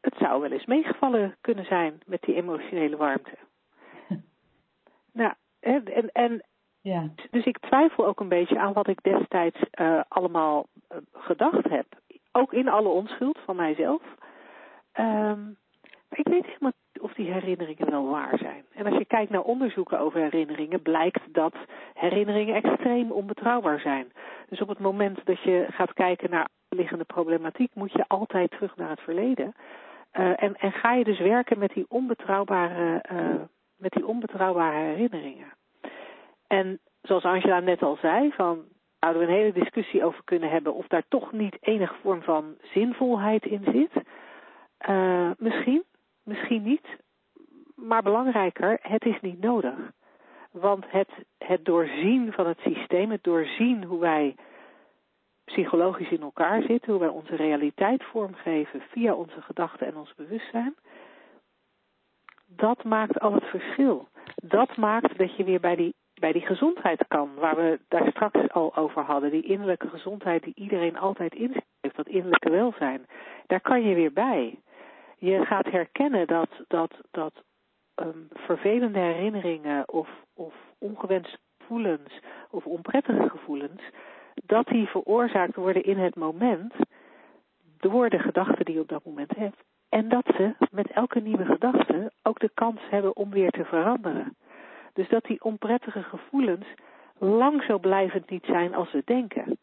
[0.00, 3.38] het zou wel eens meegevallen kunnen zijn met die emotionele warmte.
[5.12, 6.44] nou, en, en
[6.80, 7.08] ja.
[7.30, 11.86] dus ik twijfel ook een beetje aan wat ik destijds uh, allemaal uh, gedacht heb.
[12.32, 14.02] Ook in alle onschuld van mijzelf.
[14.94, 15.58] Um,
[16.08, 18.64] maar ik weet helemaal niet of die herinneringen wel waar zijn.
[18.80, 21.54] En als je kijkt naar onderzoeken over herinneringen, blijkt dat
[21.94, 24.12] herinneringen extreem onbetrouwbaar zijn.
[24.48, 28.76] Dus op het moment dat je gaat kijken naar liggende problematiek, moet je altijd terug
[28.76, 29.54] naar het verleden.
[30.12, 33.42] Uh, en, en ga je dus werken met die onbetrouwbare, uh,
[33.76, 35.52] met die onbetrouwbare herinneringen.
[36.46, 38.64] En zoals Angela net al zei, van
[39.00, 42.54] zouden we een hele discussie over kunnen hebben of daar toch niet enige vorm van
[42.62, 44.04] zinvolheid in zit.
[44.88, 45.84] Uh, misschien.
[46.24, 46.86] Misschien niet,
[47.82, 49.74] maar belangrijker, het is niet nodig.
[50.50, 54.34] Want het, het doorzien van het systeem, het doorzien hoe wij
[55.44, 60.74] psychologisch in elkaar zitten, hoe wij onze realiteit vormgeven via onze gedachten en ons bewustzijn,
[62.46, 64.08] dat maakt al het verschil.
[64.42, 68.48] Dat maakt dat je weer bij die, bij die gezondheid kan, waar we daar straks
[68.48, 69.30] al over hadden.
[69.30, 73.06] Die innerlijke gezondheid die iedereen altijd in heeft, dat innerlijke welzijn.
[73.46, 74.58] Daar kan je weer bij
[75.20, 77.32] je gaat herkennen dat, dat, dat
[78.00, 82.20] um, vervelende herinneringen of, of ongewenste gevoelens
[82.50, 83.82] of onprettige gevoelens,
[84.34, 86.74] dat die veroorzaakt worden in het moment
[87.78, 89.62] door de gedachten die je op dat moment hebt.
[89.88, 94.36] En dat ze met elke nieuwe gedachte ook de kans hebben om weer te veranderen.
[94.92, 96.66] Dus dat die onprettige gevoelens
[97.18, 99.58] lang zo blijvend niet zijn als we denken.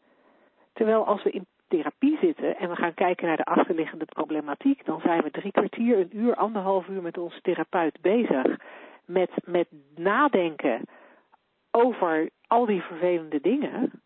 [0.72, 5.00] Terwijl als we in therapie zitten en we gaan kijken naar de achterliggende problematiek, dan
[5.00, 8.56] zijn we drie kwartier, een uur, anderhalf uur met onze therapeut bezig
[9.04, 10.82] met, met nadenken
[11.70, 14.02] over al die vervelende dingen,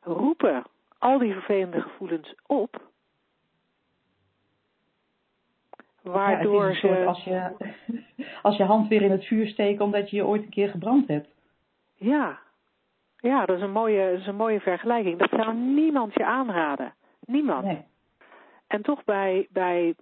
[0.00, 0.64] roepen
[0.98, 2.90] al die vervelende gevoelens op,
[6.02, 7.04] waardoor ja, ze.
[7.04, 7.52] Als je,
[8.42, 11.08] als je hand weer in het vuur steekt omdat je je ooit een keer gebrand
[11.08, 11.28] hebt.
[11.94, 12.38] Ja,
[13.20, 15.18] ja, dat is een mooie, dat is een mooie vergelijking.
[15.18, 16.94] Dat zou niemand je aanraden.
[17.20, 17.64] Niemand.
[17.64, 17.84] Nee.
[18.66, 19.94] En toch bij, bij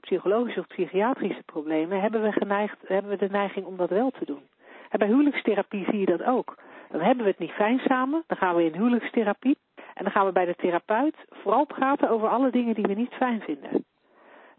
[0.00, 4.24] psychologische of psychiatrische problemen hebben we, geneigd, hebben we de neiging om dat wel te
[4.24, 4.42] doen.
[4.88, 6.58] En bij huwelijkstherapie zie je dat ook.
[6.90, 9.58] Dan hebben we het niet fijn samen, dan gaan we in huwelijkstherapie.
[9.94, 13.14] En dan gaan we bij de therapeut vooral praten over alle dingen die we niet
[13.14, 13.84] fijn vinden.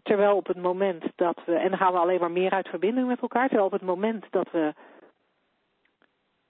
[0.02, 3.06] Terwijl op het moment dat we, en dan gaan we alleen maar meer uit verbinding
[3.06, 4.72] met elkaar, terwijl op het moment dat we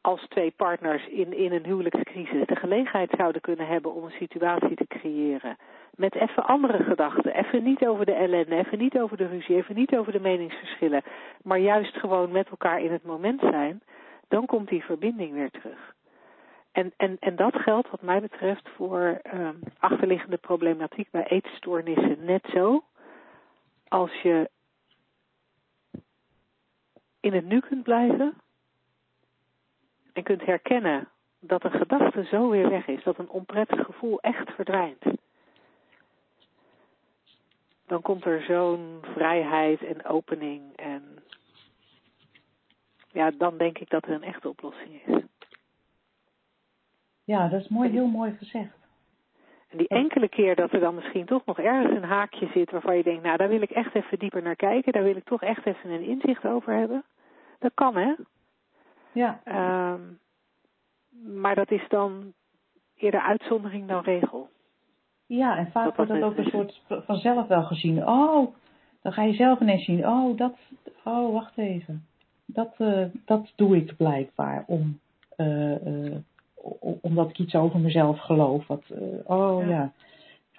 [0.00, 4.76] als twee partners in, in een huwelijkscrisis de gelegenheid zouden kunnen hebben om een situatie
[4.76, 5.56] te creëren.
[5.94, 7.34] Met even andere gedachten.
[7.34, 11.02] Even niet over de ellende, even niet over de ruzie, even niet over de meningsverschillen.
[11.42, 13.82] Maar juist gewoon met elkaar in het moment zijn.
[14.28, 15.94] Dan komt die verbinding weer terug.
[16.72, 22.44] En, en, en dat geldt wat mij betreft voor um, achterliggende problematiek bij eetstoornissen net
[22.52, 22.84] zo.
[23.88, 24.50] Als je
[27.20, 28.34] in het nu kunt blijven,
[30.12, 31.08] en kunt herkennen
[31.40, 35.04] dat een gedachte zo weer weg is, dat een onprettig gevoel echt verdwijnt,
[37.86, 41.22] dan komt er zo'n vrijheid en opening en
[43.12, 45.22] ja, dan denk ik dat er een echte oplossing is.
[47.24, 48.78] Ja, dat is mooi, heel mooi gezegd.
[49.68, 52.96] En die enkele keer dat er dan misschien toch nog ergens een haakje zit waarvan
[52.96, 55.42] je denkt, nou daar wil ik echt even dieper naar kijken, daar wil ik toch
[55.42, 57.04] echt even een inzicht over hebben.
[57.58, 58.14] Dat kan hè.
[59.12, 59.40] Ja.
[59.92, 60.18] Um,
[61.40, 62.32] maar dat is dan
[62.96, 64.48] eerder uitzondering dan regel.
[65.26, 68.06] Ja, en vaak wordt dat ook een soort vanzelf wel gezien.
[68.06, 68.54] Oh,
[69.02, 70.08] dan ga je zelf ineens zien.
[70.08, 70.56] Oh, dat,
[71.04, 72.06] oh, wacht even.
[72.46, 75.00] Dat, uh, dat doe ik blijkbaar om,
[75.36, 76.16] uh, uh,
[77.00, 78.66] omdat ik iets over mezelf geloof.
[78.66, 78.84] Wat,
[79.24, 79.68] oh ja.
[79.68, 79.92] ja.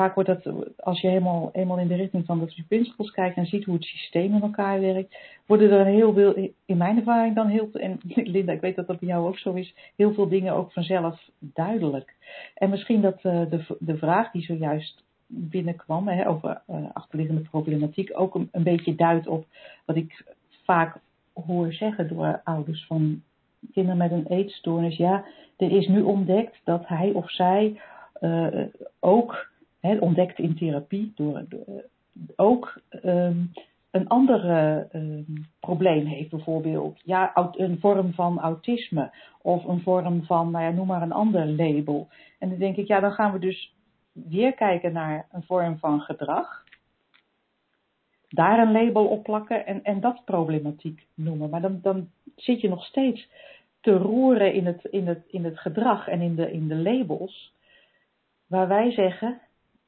[0.01, 3.45] Vaak wordt dat, als je helemaal, helemaal in de richting van de principles kijkt en
[3.45, 7.47] ziet hoe het systeem in elkaar werkt, worden er heel veel, in mijn ervaring dan
[7.47, 7.99] heel en
[8.33, 11.29] Linda, ik weet dat dat bij jou ook zo is, heel veel dingen ook vanzelf
[11.39, 12.15] duidelijk.
[12.55, 18.35] En misschien dat de, de vraag die zojuist binnenkwam hè, over uh, achterliggende problematiek ook
[18.35, 19.45] een, beetje duidt op
[19.85, 20.99] wat ik vaak
[21.33, 23.21] hoor zeggen door ouders van
[23.73, 24.97] kinderen met een eetstoornis.
[24.97, 25.25] Ja,
[25.57, 27.81] er is nu ontdekt dat hij of zij
[28.21, 28.47] uh,
[28.99, 29.50] ook,
[29.81, 31.43] ontdekt in therapie, door,
[32.35, 33.51] ook um,
[33.91, 34.45] een ander
[34.95, 35.25] um,
[35.59, 36.29] probleem heeft.
[36.29, 39.11] Bijvoorbeeld ja, een vorm van autisme
[39.41, 42.07] of een vorm van, nou ja, noem maar een ander label.
[42.39, 43.73] En dan denk ik, ja, dan gaan we dus
[44.11, 46.63] weer kijken naar een vorm van gedrag.
[48.29, 51.49] Daar een label op plakken en, en dat problematiek noemen.
[51.49, 53.27] Maar dan, dan zit je nog steeds
[53.81, 57.53] te roeren in het, in het, in het gedrag en in de, in de labels.
[58.47, 59.41] Waar wij zeggen,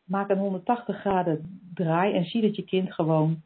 [0.03, 3.41] maak een 180 graden draai en zie dat je kind gewoon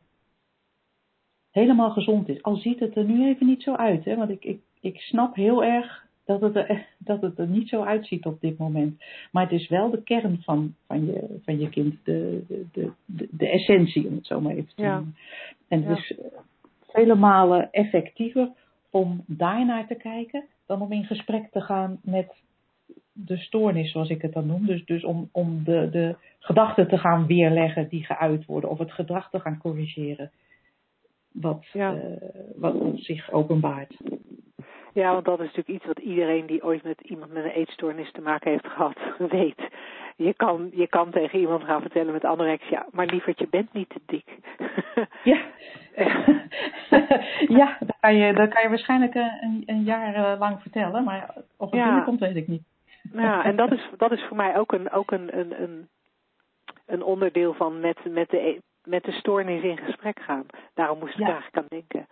[1.52, 2.44] helemaal gezond is.
[2.44, 4.06] Al ziet het er nu even niet zo uit.
[4.06, 4.16] Hè?
[4.16, 7.84] Want ik, ik, ik snap heel erg dat het, er, dat het er niet zo
[7.84, 9.04] uitziet op dit moment.
[9.32, 13.28] Maar het is wel de kern van, van, je, van je kind, de, de, de,
[13.32, 15.16] de essentie, om het zo maar even te noemen.
[15.68, 16.18] En het is
[16.88, 18.50] vele malen effectiever
[18.90, 22.34] om daarnaar te kijken dan om in gesprek te gaan met
[23.26, 24.66] de stoornis, zoals ik het dan noem.
[24.66, 28.92] Dus, dus om, om de, de gedachten te gaan weerleggen die geuit worden, of het
[28.92, 30.32] gedrag te gaan corrigeren,
[31.32, 31.94] wat, ja.
[31.94, 32.02] uh,
[32.56, 33.98] wat zich openbaart.
[34.94, 38.12] Ja, want dat is natuurlijk iets wat iedereen die ooit met iemand met een eetstoornis
[38.12, 38.98] te maken heeft gehad,
[39.40, 39.70] weet.
[40.16, 43.90] Je kan, je kan tegen iemand gaan vertellen met anorexia, maar lieverd, je bent niet
[43.90, 44.26] te dik.
[45.24, 45.42] ja.
[47.60, 51.34] ja, dat kan, je, dat kan je waarschijnlijk een, een jaar eh, lang vertellen, maar
[51.58, 51.86] of het ja.
[51.86, 52.64] binnenkomt weet ik niet.
[53.14, 55.88] Ja, en dat is, dat is voor mij ook een, ook een, een, een,
[56.86, 60.46] een onderdeel van met, met, de, e, met de stoornis in gesprek gaan.
[60.74, 61.26] Daarom moest ik ja.
[61.26, 62.08] eigenlijk aan denken.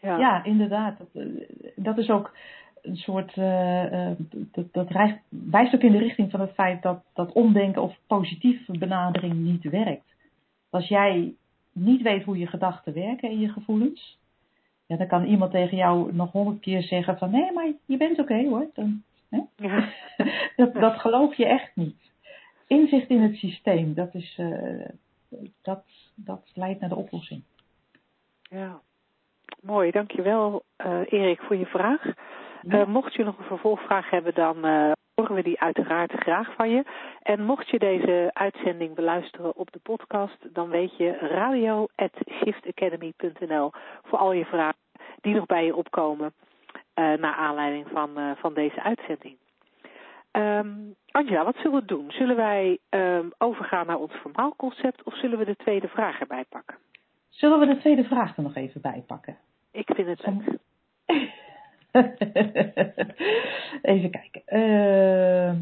[0.00, 0.98] Ja, ja inderdaad.
[0.98, 2.36] Dat, eh, dat, is ook
[2.82, 3.36] een soort.
[3.36, 7.82] Uh, dat, dat wijst, wijst ook in de richting van het feit dat, dat omdenken
[7.82, 10.14] of positieve benadering niet werkt.
[10.70, 11.34] Als jij
[11.72, 14.18] niet weet hoe je gedachten werken en je gevoelens,
[14.86, 18.18] ja, dan kan iemand tegen jou nog honderd keer zeggen van nee, maar je bent
[18.18, 18.66] oké okay, hoor.
[18.74, 19.02] Dan,
[19.34, 19.66] hè?
[19.66, 19.88] Ja.
[20.56, 22.12] dat, dat geloof je echt niet.
[22.66, 24.88] Inzicht in het systeem, dat, is, uh,
[25.62, 27.42] dat, dat leidt naar de oplossing.
[28.42, 28.80] Ja.
[29.60, 32.04] Mooi, dankjewel uh, Erik voor je vraag.
[32.62, 34.56] Uh, mocht je nog een vervolgvraag hebben, dan
[35.14, 36.84] horen we die uiteraard graag van je.
[37.22, 43.72] En mocht je deze uitzending beluisteren op de podcast, dan weet je radio.shiftacademy.nl
[44.02, 44.82] voor al je vragen
[45.20, 46.32] die nog bij je opkomen
[46.94, 49.36] naar aanleiding van, van deze uitzending.
[50.36, 52.10] Um, Angela, wat zullen we doen?
[52.10, 56.76] Zullen wij um, overgaan naar ons vermaalconcept of zullen we de tweede vraag erbij pakken?
[57.28, 59.36] Zullen we de tweede vraag er nog even bij pakken?
[59.70, 60.58] Ik vind het leuk.
[63.92, 64.42] even kijken.
[64.46, 65.54] Uh,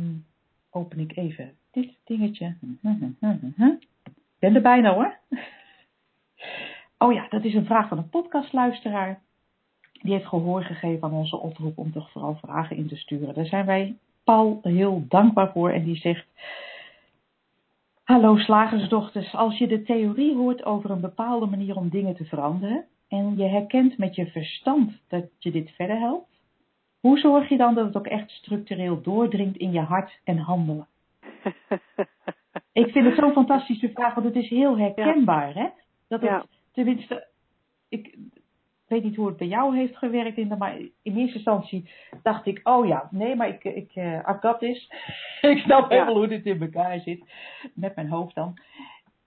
[0.71, 2.57] open ik even dit dingetje.
[4.11, 5.19] Ik ben er bijna hoor.
[6.99, 9.21] Oh ja, dat is een vraag van een podcastluisteraar.
[10.03, 13.35] Die heeft gehoor gegeven aan onze oproep om toch vooral vragen in te sturen.
[13.35, 15.71] Daar zijn wij Paul heel dankbaar voor.
[15.71, 16.27] En die zegt.
[18.03, 22.85] Hallo slagersdochters, als je de theorie hoort over een bepaalde manier om dingen te veranderen
[23.09, 26.31] en je herkent met je verstand dat je dit verder helpt,
[27.01, 30.87] hoe zorg je dan dat het ook echt structureel doordringt in je hart en handelen?
[32.73, 35.69] Ik vind het zo'n fantastische vraag, want het is heel herkenbaar, hè?
[36.09, 36.45] Dat het, ja.
[36.73, 37.27] tenminste,
[37.89, 38.17] ik
[38.93, 41.91] weet niet hoe het bij jou heeft gewerkt, in de, maar in eerste instantie
[42.23, 44.91] dacht ik, oh ja, nee, maar ik, ik uh, dat is.
[45.41, 47.25] ik snap helemaal hoe dit in elkaar zit,
[47.75, 48.59] met mijn hoofd dan.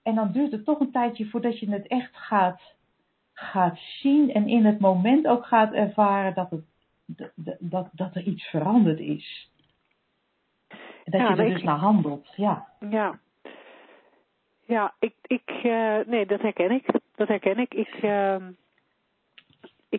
[0.02, 2.60] En dan duurt het toch een tijdje voordat je het echt gaat,
[3.32, 6.64] gaat zien en in het moment ook gaat ervaren dat, het,
[7.06, 9.50] dat, dat, dat er iets veranderd is.
[11.04, 12.66] Dat ja, je er dus naar handelt, ja.
[12.90, 13.18] Ja,
[14.66, 17.00] ja ik, ik uh, nee, dat herken ik.
[17.14, 17.74] Dat herken ik.
[17.74, 18.36] Ik, uh,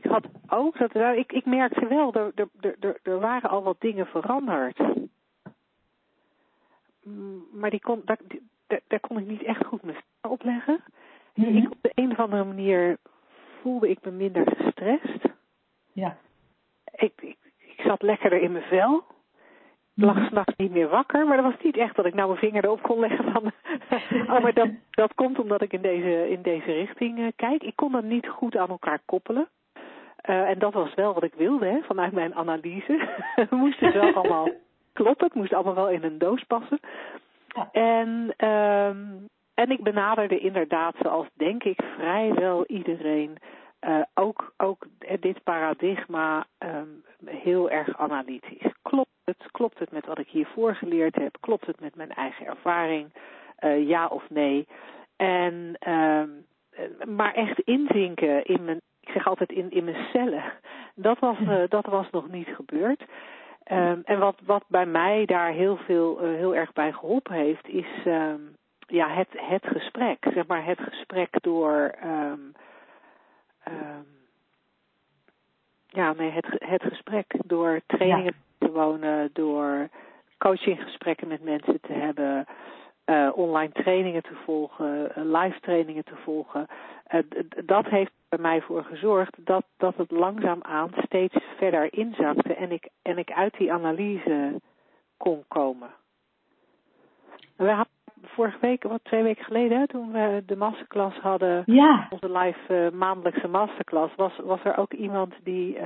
[0.04, 3.82] ik had ook, dat, ik, ik merkte wel, er, er, er, er waren al wat
[3.82, 4.80] dingen veranderd.
[7.04, 8.18] Mm, maar die kon, daar,
[8.68, 10.84] daar, daar kon ik niet echt goed mijn opleggen.
[11.34, 11.58] Mm -hmm.
[11.58, 12.98] Ik op de een of andere manier
[13.62, 15.26] voelde ik me minder gestrest.
[15.92, 16.18] Ja.
[16.96, 19.04] Ik, ik, ik zat lekkerder in mijn vel.
[19.94, 22.64] lag s'nachts niet meer wakker, maar dat was niet echt dat ik nou mijn vinger
[22.64, 23.52] erop kon leggen van...
[24.36, 24.70] oh, maar dat,
[25.02, 27.64] dat komt omdat ik in deze, in deze richting uh, kijk.
[27.64, 29.48] Ik kon dat niet goed aan elkaar koppelen.
[30.30, 33.08] Uh, en dat was wel wat ik wilde, hè, vanuit mijn analyse.
[33.50, 34.50] moest het wel allemaal
[34.94, 36.80] kloppen, het moest allemaal wel in een doos passen.
[37.48, 37.70] Ja.
[37.72, 43.38] En, um, en ik benaderde inderdaad, zoals denk ik vrijwel iedereen...
[43.88, 44.88] Uh, ook, ook
[45.20, 48.74] dit paradigma um, heel erg analytisch.
[48.82, 49.52] Klopt het?
[49.52, 51.38] Klopt het met wat ik hiervoor geleerd heb?
[51.40, 53.14] Klopt het met mijn eigen ervaring?
[53.60, 54.68] Uh, ja of nee?
[55.16, 56.46] En, um,
[57.16, 60.44] maar echt inzinken in mijn, ik zeg altijd in, in mijn cellen,
[60.96, 63.02] dat was, uh, dat was nog niet gebeurd.
[63.72, 67.88] Um, en wat, wat bij mij daar heel veel, heel erg bij geholpen heeft, is
[68.88, 70.28] ja, het, het gesprek.
[70.34, 72.54] Zeg maar het gesprek door um,
[75.88, 78.68] ja, nee, het, het gesprek door trainingen ja.
[78.68, 79.90] te wonen, door
[80.38, 82.46] coachinggesprekken met mensen te hebben,
[83.06, 86.68] uh, online trainingen te volgen, uh, live trainingen te volgen.
[87.14, 87.20] Uh,
[87.66, 92.90] dat heeft bij mij voor gezorgd dat, dat het langzaamaan steeds verder inzakte en ik,
[93.02, 94.62] en ik uit die analyse
[95.18, 95.90] kon komen.
[97.56, 102.08] We hadden vorige week, wat twee weken geleden, toen we de masterclass hadden, ja.
[102.10, 105.84] onze live uh, maandelijkse masterclass, was, was er ook iemand die uh,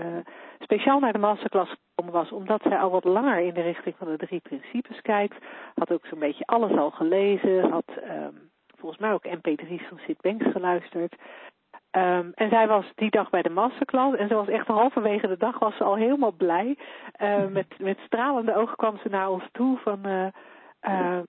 [0.60, 4.08] speciaal naar de masterclass gekomen was, omdat zij al wat langer in de richting van
[4.08, 5.36] de drie principes kijkt.
[5.76, 10.22] Had ook zo'n beetje alles al gelezen, had um, volgens mij ook mp3's van Sid
[10.22, 11.16] Banks geluisterd.
[11.92, 15.38] Um, en zij was die dag bij de masterclass en ze was echt halverwege de
[15.38, 16.78] dag was ze al helemaal blij.
[17.22, 20.00] Uh, met, met stralende ogen kwam ze naar ons toe van...
[20.08, 21.20] Uh,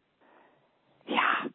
[1.05, 1.51] ja,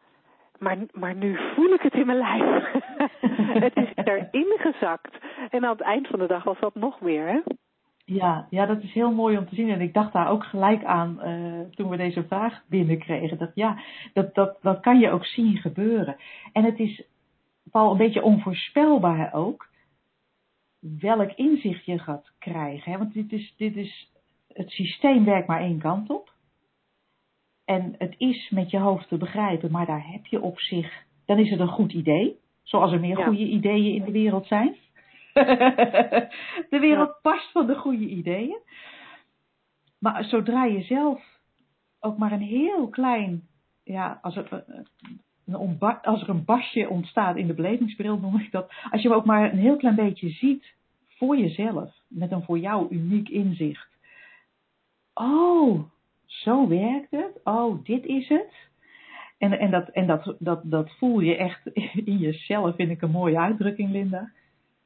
[0.59, 2.71] maar, maar nu voel ik het in mijn lijf.
[3.63, 5.17] het is erin gezakt.
[5.49, 7.39] En aan het eind van de dag was dat nog meer, hè?
[8.05, 9.69] Ja, ja, dat is heel mooi om te zien.
[9.69, 13.37] En ik dacht daar ook gelijk aan uh, toen we deze vraag binnenkregen.
[13.37, 13.77] Dat ja,
[14.13, 16.15] dat, dat, dat kan je ook zien gebeuren.
[16.53, 17.03] En het is
[17.77, 19.67] wel een beetje onvoorspelbaar ook
[20.79, 22.91] welk inzicht je gaat krijgen.
[22.91, 22.97] Hè?
[22.97, 24.11] Want dit is, dit is,
[24.47, 26.35] het systeem werkt maar één kant op.
[27.65, 31.39] En het is met je hoofd te begrijpen, maar daar heb je op zich, dan
[31.39, 32.39] is het een goed idee.
[32.63, 33.25] Zoals er meer ja.
[33.25, 34.75] goede ideeën in de wereld zijn.
[36.69, 37.19] de wereld ja.
[37.21, 38.59] past van de goede ideeën.
[39.99, 41.23] Maar zodra je zelf
[41.99, 43.47] ook maar een heel klein,
[43.83, 44.63] ja, als een,
[46.01, 48.73] als er een basje ontstaat in de belevingsbril, noem ik dat.
[48.91, 50.75] Als je ook maar een heel klein beetje ziet
[51.07, 53.87] voor jezelf, met een voor jou uniek inzicht.
[55.13, 55.83] Oh,
[56.25, 57.39] zo werkt het.
[57.43, 58.65] Oh, dit is het.
[59.37, 61.65] En, en, dat, en dat, dat, dat voel je echt
[62.11, 64.31] in jezelf, vind ik een mooie uitdrukking, Linda.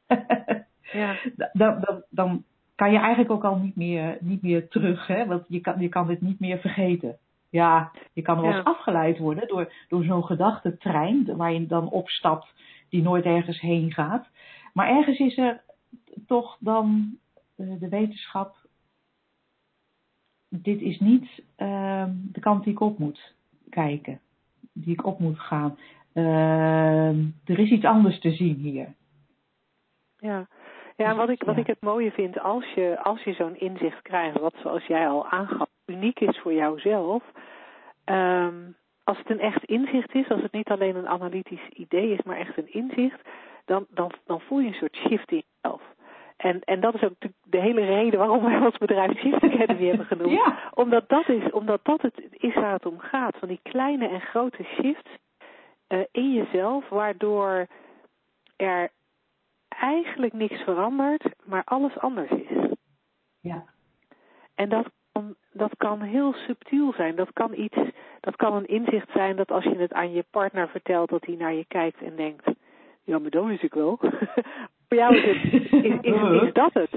[0.92, 1.16] ja.
[1.54, 2.44] dan, dan, dan
[2.76, 5.26] kan je eigenlijk ook al niet meer, niet meer terug, hè?
[5.26, 7.18] want je kan, je kan dit niet meer vergeten.
[7.52, 8.72] Ja, je kan wel eens ja.
[8.72, 12.54] afgeleid worden door, door zo'n gedachtentrein waar je dan opstapt
[12.90, 14.28] die nooit ergens heen gaat.
[14.74, 15.62] Maar ergens is er
[16.26, 17.18] toch dan
[17.56, 18.56] de wetenschap
[20.52, 23.34] dit is niet uh, de kant die ik op moet
[23.70, 24.20] kijken,
[24.74, 25.78] die ik op moet gaan.
[26.14, 27.10] Uh,
[27.46, 28.94] er is iets anders te zien hier.
[30.18, 30.48] Ja,
[30.96, 34.40] ja wat ik, wat ik het mooie vind, als je, als je zo'n inzicht krijgt,
[34.40, 37.24] wat zoals jij al aangaf, uniek is voor jouzelf.
[38.06, 42.24] Um, als het een echt inzicht is, als het niet alleen een analytisch idee is,
[42.24, 43.20] maar echt een inzicht,
[43.66, 45.82] dan, dan, dan voel je een soort shift in jezelf.
[46.38, 47.14] En, en dat is ook
[47.44, 50.32] de hele reden waarom wij ons bedrijf Shift Academy hebben genoemd.
[50.46, 50.72] Ja.
[50.74, 53.38] Omdat, dat is, omdat dat het is waar het om gaat.
[53.38, 55.10] Van die kleine en grote shifts
[55.88, 57.68] uh, in jezelf, waardoor
[58.56, 58.90] er
[59.68, 62.76] eigenlijk niks verandert, maar alles anders is.
[63.40, 63.64] Ja.
[64.56, 64.86] En dat
[65.52, 67.16] dat kan heel subtiel zijn.
[67.16, 67.78] Dat kan iets,
[68.20, 71.36] dat kan een inzicht zijn dat als je het aan je partner vertelt, dat hij
[71.36, 72.50] naar je kijkt en denkt,
[73.04, 74.00] ja, maar dan is ik wel.
[74.88, 76.92] Voor jou is, het, is, is, is dat het.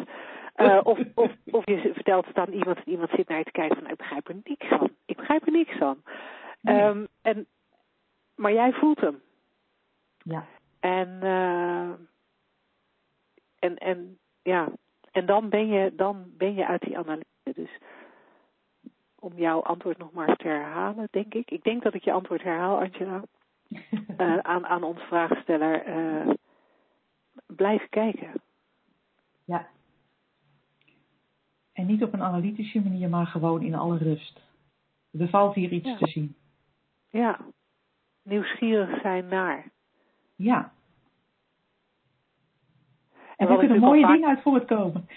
[0.57, 3.51] Uh, of, of, of je vertelt het aan iemand en iemand zit naar je te
[3.51, 4.91] kijken van ik begrijp er niks van.
[5.07, 6.03] Ik begrijp er niks van.
[6.61, 6.83] Nee.
[6.83, 7.47] Um, en,
[8.35, 9.23] maar jij voelt hem.
[10.19, 10.47] Ja.
[10.81, 11.91] En, uh,
[13.59, 14.69] en, en ja,
[15.11, 17.53] en dan ben je, dan ben je uit die analyse.
[17.55, 17.79] Dus
[19.25, 21.51] om jouw antwoord nog maar te herhalen, denk ik.
[21.51, 23.23] Ik denk dat ik je antwoord herhaal, Angela.
[23.69, 25.89] Uh, aan, aan ons vraagsteller.
[25.89, 26.35] Uh,
[27.47, 28.33] blijf kijken.
[29.45, 29.67] Ja.
[31.73, 34.41] En niet op een analytische manier, maar gewoon in alle rust.
[35.19, 35.97] Er valt hier iets ja.
[35.97, 36.37] te zien.
[37.11, 37.41] Ja.
[38.23, 39.71] Nieuwsgierig zijn naar.
[40.37, 40.73] Ja.
[43.37, 45.09] En, er kunnen mooie dingen uit voortkomen.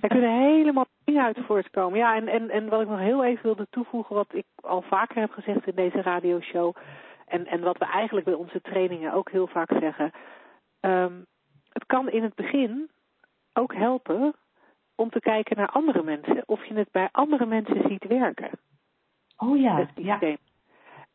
[0.00, 1.98] er kunnen helemaal uit voortkomen.
[1.98, 5.20] Ja, en, en, en wat ik nog heel even wilde toevoegen, wat ik al vaker
[5.20, 6.74] heb gezegd in deze radioshow.
[7.26, 10.10] En, en wat we eigenlijk bij onze trainingen ook heel vaak zeggen.
[10.80, 11.26] Um,
[11.72, 12.90] het kan in het begin
[13.52, 14.34] ook helpen
[14.94, 16.42] om te kijken naar andere mensen.
[16.46, 18.50] Of je het bij andere mensen ziet werken.
[19.36, 20.18] Oh ja, ja.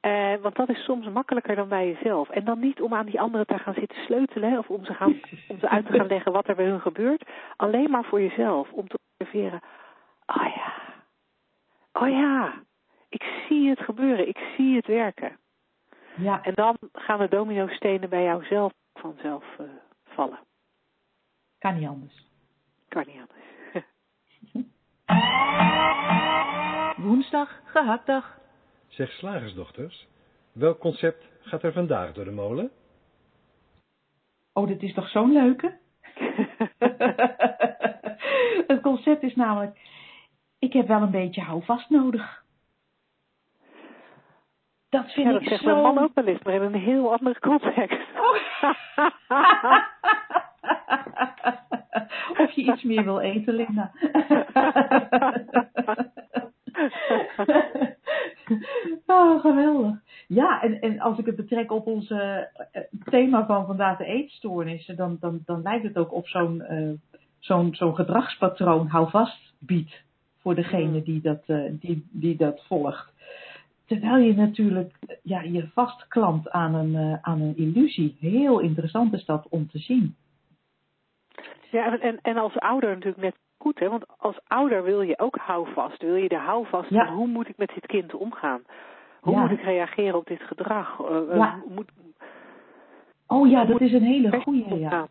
[0.01, 2.29] Uh, want dat is soms makkelijker dan bij jezelf.
[2.29, 5.21] En dan niet om aan die anderen te gaan zitten sleutelen of om ze, gaan,
[5.47, 7.29] om ze uit te gaan leggen wat er bij hun gebeurt.
[7.55, 8.71] Alleen maar voor jezelf.
[8.71, 9.59] Om te observeren.
[10.35, 10.73] Oh ja.
[11.91, 12.63] Oh ja.
[13.09, 14.27] Ik zie het gebeuren.
[14.27, 15.37] Ik zie het werken.
[16.15, 16.43] Ja.
[16.43, 19.67] En dan gaan de dominostenen bij jou zelf vanzelf uh,
[20.03, 20.39] vallen.
[21.59, 22.25] Kan niet anders.
[22.87, 23.49] Kan niet anders.
[27.05, 28.39] Woensdag, gehaktdag.
[28.87, 30.07] Zeg slagersdochters,
[30.51, 32.71] welk concept gaat er vandaag door de molen?
[34.53, 35.77] Oh, dit is toch zo'n leuke?
[38.67, 39.79] het concept is namelijk,
[40.61, 42.43] ik heb wel een beetje houvast nodig.
[44.89, 45.67] Dat vind ja, dat ik zegt zo...
[45.67, 48.07] mijn man ook wel eens, maar in een heel andere context.
[52.43, 53.91] of je iets meer wil eten, Linda.
[59.05, 59.95] oh, geweldig.
[60.27, 62.37] Ja, en, en als ik het betrek op ons uh,
[63.03, 66.91] thema van vandaag de eetstoornissen, dan, dan, dan lijkt het ook op zo'n uh,
[67.39, 70.09] zo'n zo'n gedragspatroon houvast biedt
[70.41, 71.03] voor degene mm.
[71.03, 73.13] die dat, uh, die, die dat volgt.
[73.85, 78.17] Terwijl je natuurlijk ja, je vastklampt aan een, aan een illusie.
[78.19, 80.15] Heel interessant is dat om te zien.
[81.71, 83.89] Ja, en, en als ouder natuurlijk net goed, hè?
[83.89, 86.01] Want als ouder wil je ook houvast.
[86.01, 87.05] Wil je de houvast ja.
[87.05, 88.61] van hoe moet ik met dit kind omgaan?
[89.19, 89.41] Hoe Ja.
[89.41, 90.99] moet ik reageren op dit gedrag?
[90.99, 91.61] Uh, Ja.
[91.67, 91.91] moet,
[93.27, 94.79] Oh ja, dat is een hele ik goeie.
[94.79, 95.07] Ja?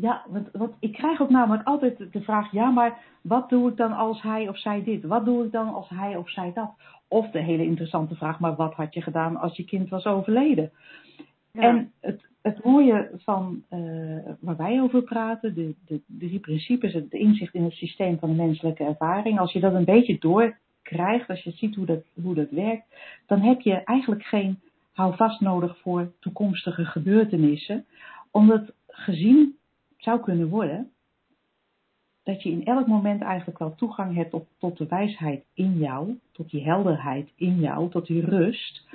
[0.00, 3.76] Ja want, want ik krijg ook namelijk altijd de vraag: ja, maar wat doe ik
[3.76, 5.04] dan als hij of zij dit?
[5.04, 6.70] Wat doe ik dan als hij of zij dat?
[7.08, 10.70] Of de hele interessante vraag: maar wat had je gedaan als je kind was overleden?
[11.52, 11.60] Ja.
[11.60, 13.78] En het, het mooie van eh,
[14.40, 18.28] waar wij over praten, de, de, de drie principes, het inzicht in het systeem van
[18.28, 22.34] de menselijke ervaring, als je dat een beetje doorkrijgt, als je ziet hoe dat, hoe
[22.34, 22.84] dat werkt,
[23.26, 24.60] dan heb je eigenlijk geen
[24.92, 27.86] houvast nodig voor toekomstige gebeurtenissen,
[28.30, 29.56] omdat gezien
[30.06, 30.90] zou kunnen worden
[32.22, 36.50] dat je in elk moment eigenlijk wel toegang hebt tot de wijsheid in jou, tot
[36.50, 38.86] die helderheid in jou, tot die rust,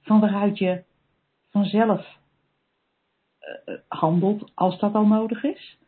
[0.00, 0.82] van waaruit je
[1.50, 2.18] vanzelf
[3.40, 5.78] uh, handelt als dat al nodig is.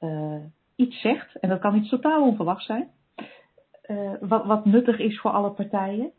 [0.00, 0.44] Uh,
[0.76, 2.90] iets zegt, en dat kan iets totaal onverwachts zijn,
[4.20, 6.12] wat nuttig is voor alle partijen.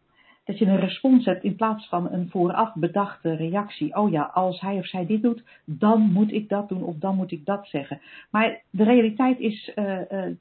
[0.46, 3.96] Dat je een respons hebt in plaats van een vooraf bedachte reactie.
[3.96, 7.16] Oh ja, als hij of zij dit doet, dan moet ik dat doen of dan
[7.16, 8.02] moet ik dat zeggen.
[8.30, 9.74] Maar de realiteit is,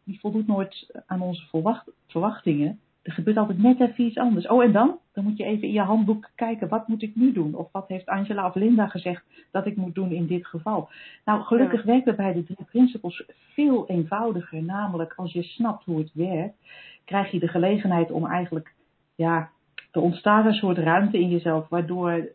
[0.04, 2.78] die voldoet nooit aan onze verwacht, verwachtingen.
[3.02, 4.46] Er gebeurt altijd net even iets anders.
[4.46, 4.98] Oh, en dan?
[5.12, 7.54] Dan moet je even in je handboek kijken, wat moet ik nu doen?
[7.54, 10.88] Of wat heeft Angela of Linda gezegd dat ik moet doen in dit geval?
[11.24, 11.86] Nou, gelukkig ja.
[11.86, 14.62] werkt het bij de drie principles veel eenvoudiger.
[14.62, 16.56] Namelijk, als je snapt hoe het werkt,
[17.04, 18.74] krijg je de gelegenheid om eigenlijk,
[19.14, 19.50] ja,
[19.94, 22.28] er ontstaat een soort ruimte in jezelf, waardoor,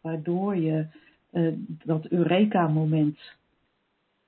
[0.00, 0.86] waardoor je
[1.32, 1.52] uh,
[1.84, 3.18] dat Eureka-moment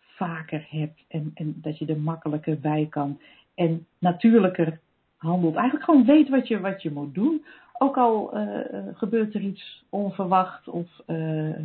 [0.01, 3.21] vaker hebt en, en dat je er makkelijker bij kan.
[3.55, 4.81] En natuurlijker
[5.17, 5.55] handelt.
[5.55, 7.45] Eigenlijk gewoon weet wat je, wat je moet doen.
[7.79, 8.59] Ook al uh,
[8.93, 11.59] gebeurt er iets onverwacht of uh,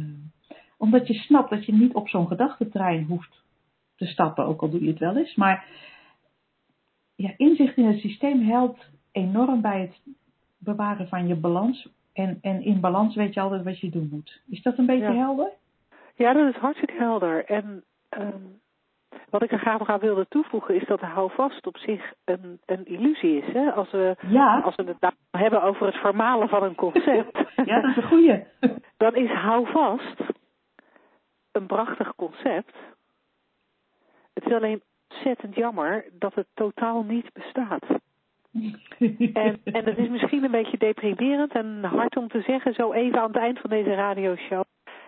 [0.78, 3.44] omdat je snapt dat je niet op zo'n gedachtentrein hoeft
[3.96, 5.36] te stappen, ook al doe je het wel eens.
[5.36, 5.66] Maar
[7.16, 10.16] ja, inzicht in het systeem helpt enorm bij het
[10.58, 11.90] bewaren van je balans.
[12.14, 14.42] En, en in balans weet je altijd wat je doen moet.
[14.50, 15.16] Is dat een beetje ja.
[15.16, 15.52] helder?
[16.16, 17.46] Ja, dat is hartstikke helder.
[17.46, 18.60] En um,
[19.30, 22.86] wat ik er graag nog aan wilde toevoegen is dat houvast op zich een, een
[22.86, 23.54] illusie is.
[23.54, 23.72] Hè?
[23.72, 24.60] Als, we, ja.
[24.60, 27.38] als we het nou hebben over het vermalen van een concept.
[27.66, 28.44] ja, dat is een goeie.
[28.98, 30.22] dan is houvast
[31.52, 32.76] een prachtig concept.
[34.34, 37.84] Het is alleen ontzettend jammer dat het totaal niet bestaat.
[39.34, 43.20] En, en het is misschien een beetje deprimerend en hard om te zeggen, zo even
[43.22, 44.64] aan het eind van deze radioshow.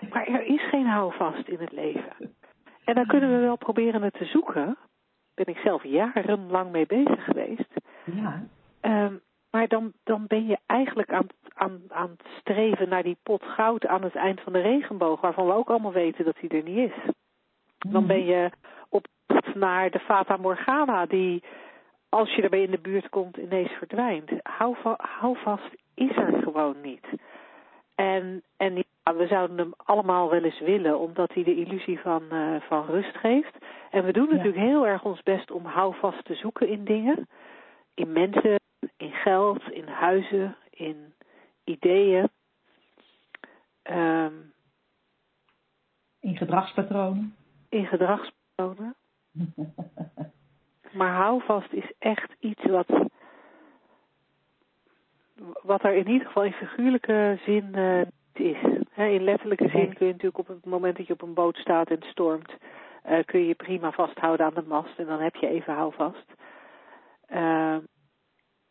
[0.09, 2.35] Maar er is geen houvast in het leven.
[2.85, 4.77] En dan kunnen we wel proberen het te zoeken.
[5.33, 7.73] Ben ik zelf jarenlang mee bezig geweest.
[8.03, 8.43] Ja.
[8.81, 9.21] Um,
[9.51, 13.85] maar dan, dan ben je eigenlijk aan, aan, aan het streven naar die pot goud
[13.85, 16.91] aan het eind van de regenboog, waarvan we ook allemaal weten dat die er niet
[16.91, 17.13] is.
[17.77, 18.49] Dan ben je
[18.89, 19.07] op
[19.53, 21.43] naar de Fata Morgana, die
[22.09, 24.29] als je erbij in de buurt komt ineens verdwijnt.
[24.43, 27.05] Hou, hou vast is er gewoon niet.
[27.95, 32.23] En, en die we zouden hem allemaal wel eens willen, omdat hij de illusie van,
[32.31, 33.57] uh, van rust geeft.
[33.91, 34.31] En we doen Ja.
[34.31, 37.27] natuurlijk heel erg ons best om houvast te zoeken in dingen.
[37.93, 38.59] In mensen,
[38.97, 41.13] in geld, in huizen, in
[41.63, 42.29] ideeën.
[43.81, 44.33] Ehm,
[46.19, 47.35] In gedragspatronen.
[47.69, 48.95] in gedragspatronen.
[50.99, 52.87] Maar houvast is echt iets wat,
[55.61, 57.75] wat er in ieder geval in figuurlijke zin
[58.39, 58.61] niet is.
[58.95, 61.89] In letterlijke zin kun je natuurlijk op het moment dat je op een boot staat
[61.89, 62.53] en het stormt,
[63.03, 66.33] eh, kun je je prima vasthouden aan de mast en dan heb je even houvast.
[67.25, 67.77] Eh,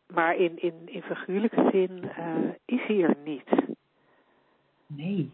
[0.06, 3.76] maar in, in, in figuurlijke zin eh, is hij er niet.
[4.86, 5.30] Nee.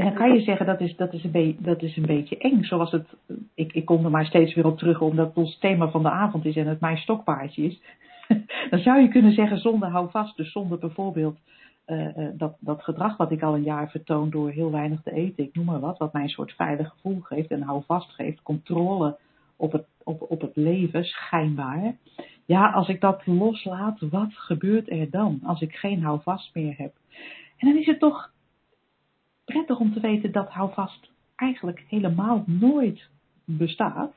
[0.00, 2.62] En dan kan je zeggen dat is, dat is, een, dat is een beetje eng.
[2.62, 3.06] Zoals het,
[3.54, 6.10] ik, ik kom er maar steeds weer op terug omdat het ons thema van de
[6.10, 7.80] avond is en het mijn stokpaardje is.
[8.70, 10.36] dan zou je kunnen zeggen zonder houvast.
[10.36, 11.38] Dus zonder bijvoorbeeld
[11.84, 15.12] eh, eh, dat, dat gedrag wat ik al een jaar vertoon door heel weinig te
[15.12, 15.44] eten.
[15.44, 15.98] Ik noem maar wat.
[15.98, 18.42] Wat mij een soort veilig gevoel geeft en houvast geeft.
[18.42, 19.16] Controle
[19.56, 21.96] op het, op, op het leven, schijnbaar.
[22.44, 25.40] Ja, als ik dat loslaat, wat gebeurt er dan?
[25.44, 26.92] Als ik geen houvast meer heb.
[27.56, 28.30] En dan is het toch
[29.50, 33.08] prettig om te weten dat houvast eigenlijk helemaal nooit
[33.44, 34.12] bestaat.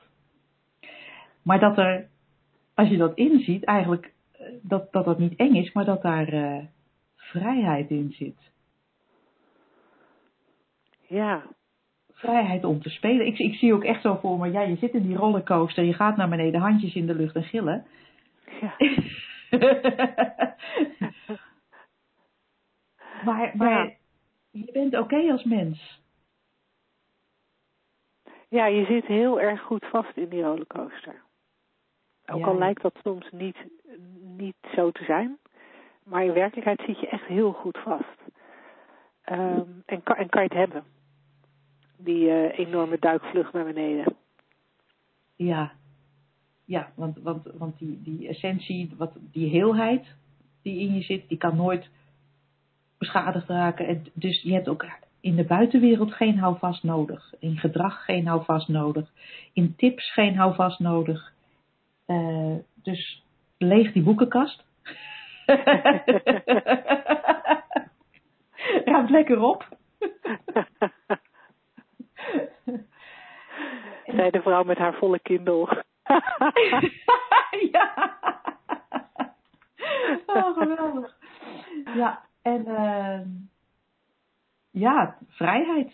[1.42, 2.08] Maar dat er,
[2.74, 6.28] als je dat inziet, eigenlijk eh, dat dat, dat niet eng is, maar dat daar
[6.28, 6.64] eh,
[7.16, 8.52] vrijheid in zit.
[11.06, 11.42] Ja,
[12.12, 13.26] Vrijheid om te spelen.
[13.26, 15.94] Ik, ik zie ook echt zo voor me, ja, je zit in die rollercoaster, je
[15.94, 17.84] gaat naar beneden, handjes in de lucht en gillen.
[18.60, 18.74] ja.
[23.24, 23.92] maar maar Ja.
[24.54, 26.02] Je bent oké als mens.
[28.48, 31.22] Ja, je zit heel erg goed vast in die rollercoaster.
[32.26, 32.46] Ook Ja.
[32.46, 33.56] al lijkt dat soms niet,
[34.20, 35.38] niet zo te zijn.
[36.04, 38.18] Maar in werkelijkheid zit je echt heel goed vast.
[39.24, 40.84] Ehm, en, kan, en kan je het hebben.
[41.96, 44.16] Die eh, enorme duikvlucht naar beneden.
[45.36, 45.72] Ja,
[46.64, 50.16] ja want, want, want die, die essentie, wat, die heelheid
[50.62, 51.90] die in je zit, die kan nooit
[53.04, 53.86] beschadigd raken.
[53.86, 54.86] En dus je hebt ook
[55.20, 57.32] in de buitenwereld geen houvast nodig.
[57.38, 59.10] In gedrag geen houvast nodig.
[59.52, 61.32] In tips geen houvast nodig.
[62.06, 63.24] Eh, dus
[63.58, 64.64] leeg die boekenkast.
[68.84, 69.66] Ruimt lekker op.
[74.16, 75.68] Zei de vrouw met haar volle kindel.
[77.72, 78.14] ja.
[80.26, 81.16] Oh, geweldig.
[81.94, 83.28] Ja, en ehm
[84.70, 85.92] ja, vrijheid.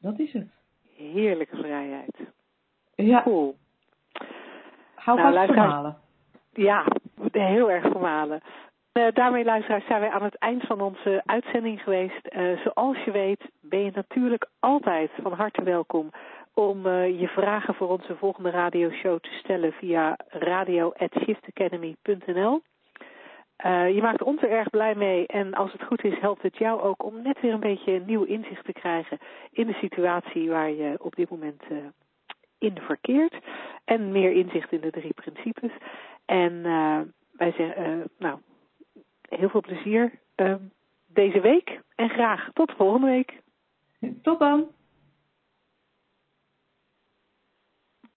[0.00, 0.48] Dat is het.
[0.96, 2.16] Heerlijke vrijheid.
[2.94, 3.56] Ja, Cool.
[4.94, 5.96] hou Nou, vast vermalen.
[6.52, 6.86] Ja,
[7.32, 8.40] heel erg vermalen.
[8.92, 12.26] Eh, daarmee, luisteraars, zijn wij aan het eind van onze uitzending geweest.
[12.26, 16.10] Eh, zoals je weet ben je natuurlijk altijd van harte welkom
[16.54, 22.62] om eh, je vragen voor onze volgende radioshow te stellen via radio.shiftacademy.nl.
[23.62, 26.56] Eh, je maakt ons er erg blij mee en als het goed is helpt het
[26.56, 29.18] jou ook om net weer een beetje nieuw inzicht te krijgen
[29.50, 31.76] in de situatie waar je op dit moment eh,
[32.58, 33.34] in verkeert.
[33.84, 35.70] En meer inzicht in de drie principes.
[36.24, 37.00] En eh,
[37.32, 38.38] wij zeggen, nou,
[39.28, 40.54] heel veel plezier eh,
[41.06, 43.40] deze week en graag tot volgende week.
[44.22, 44.66] Tot dan.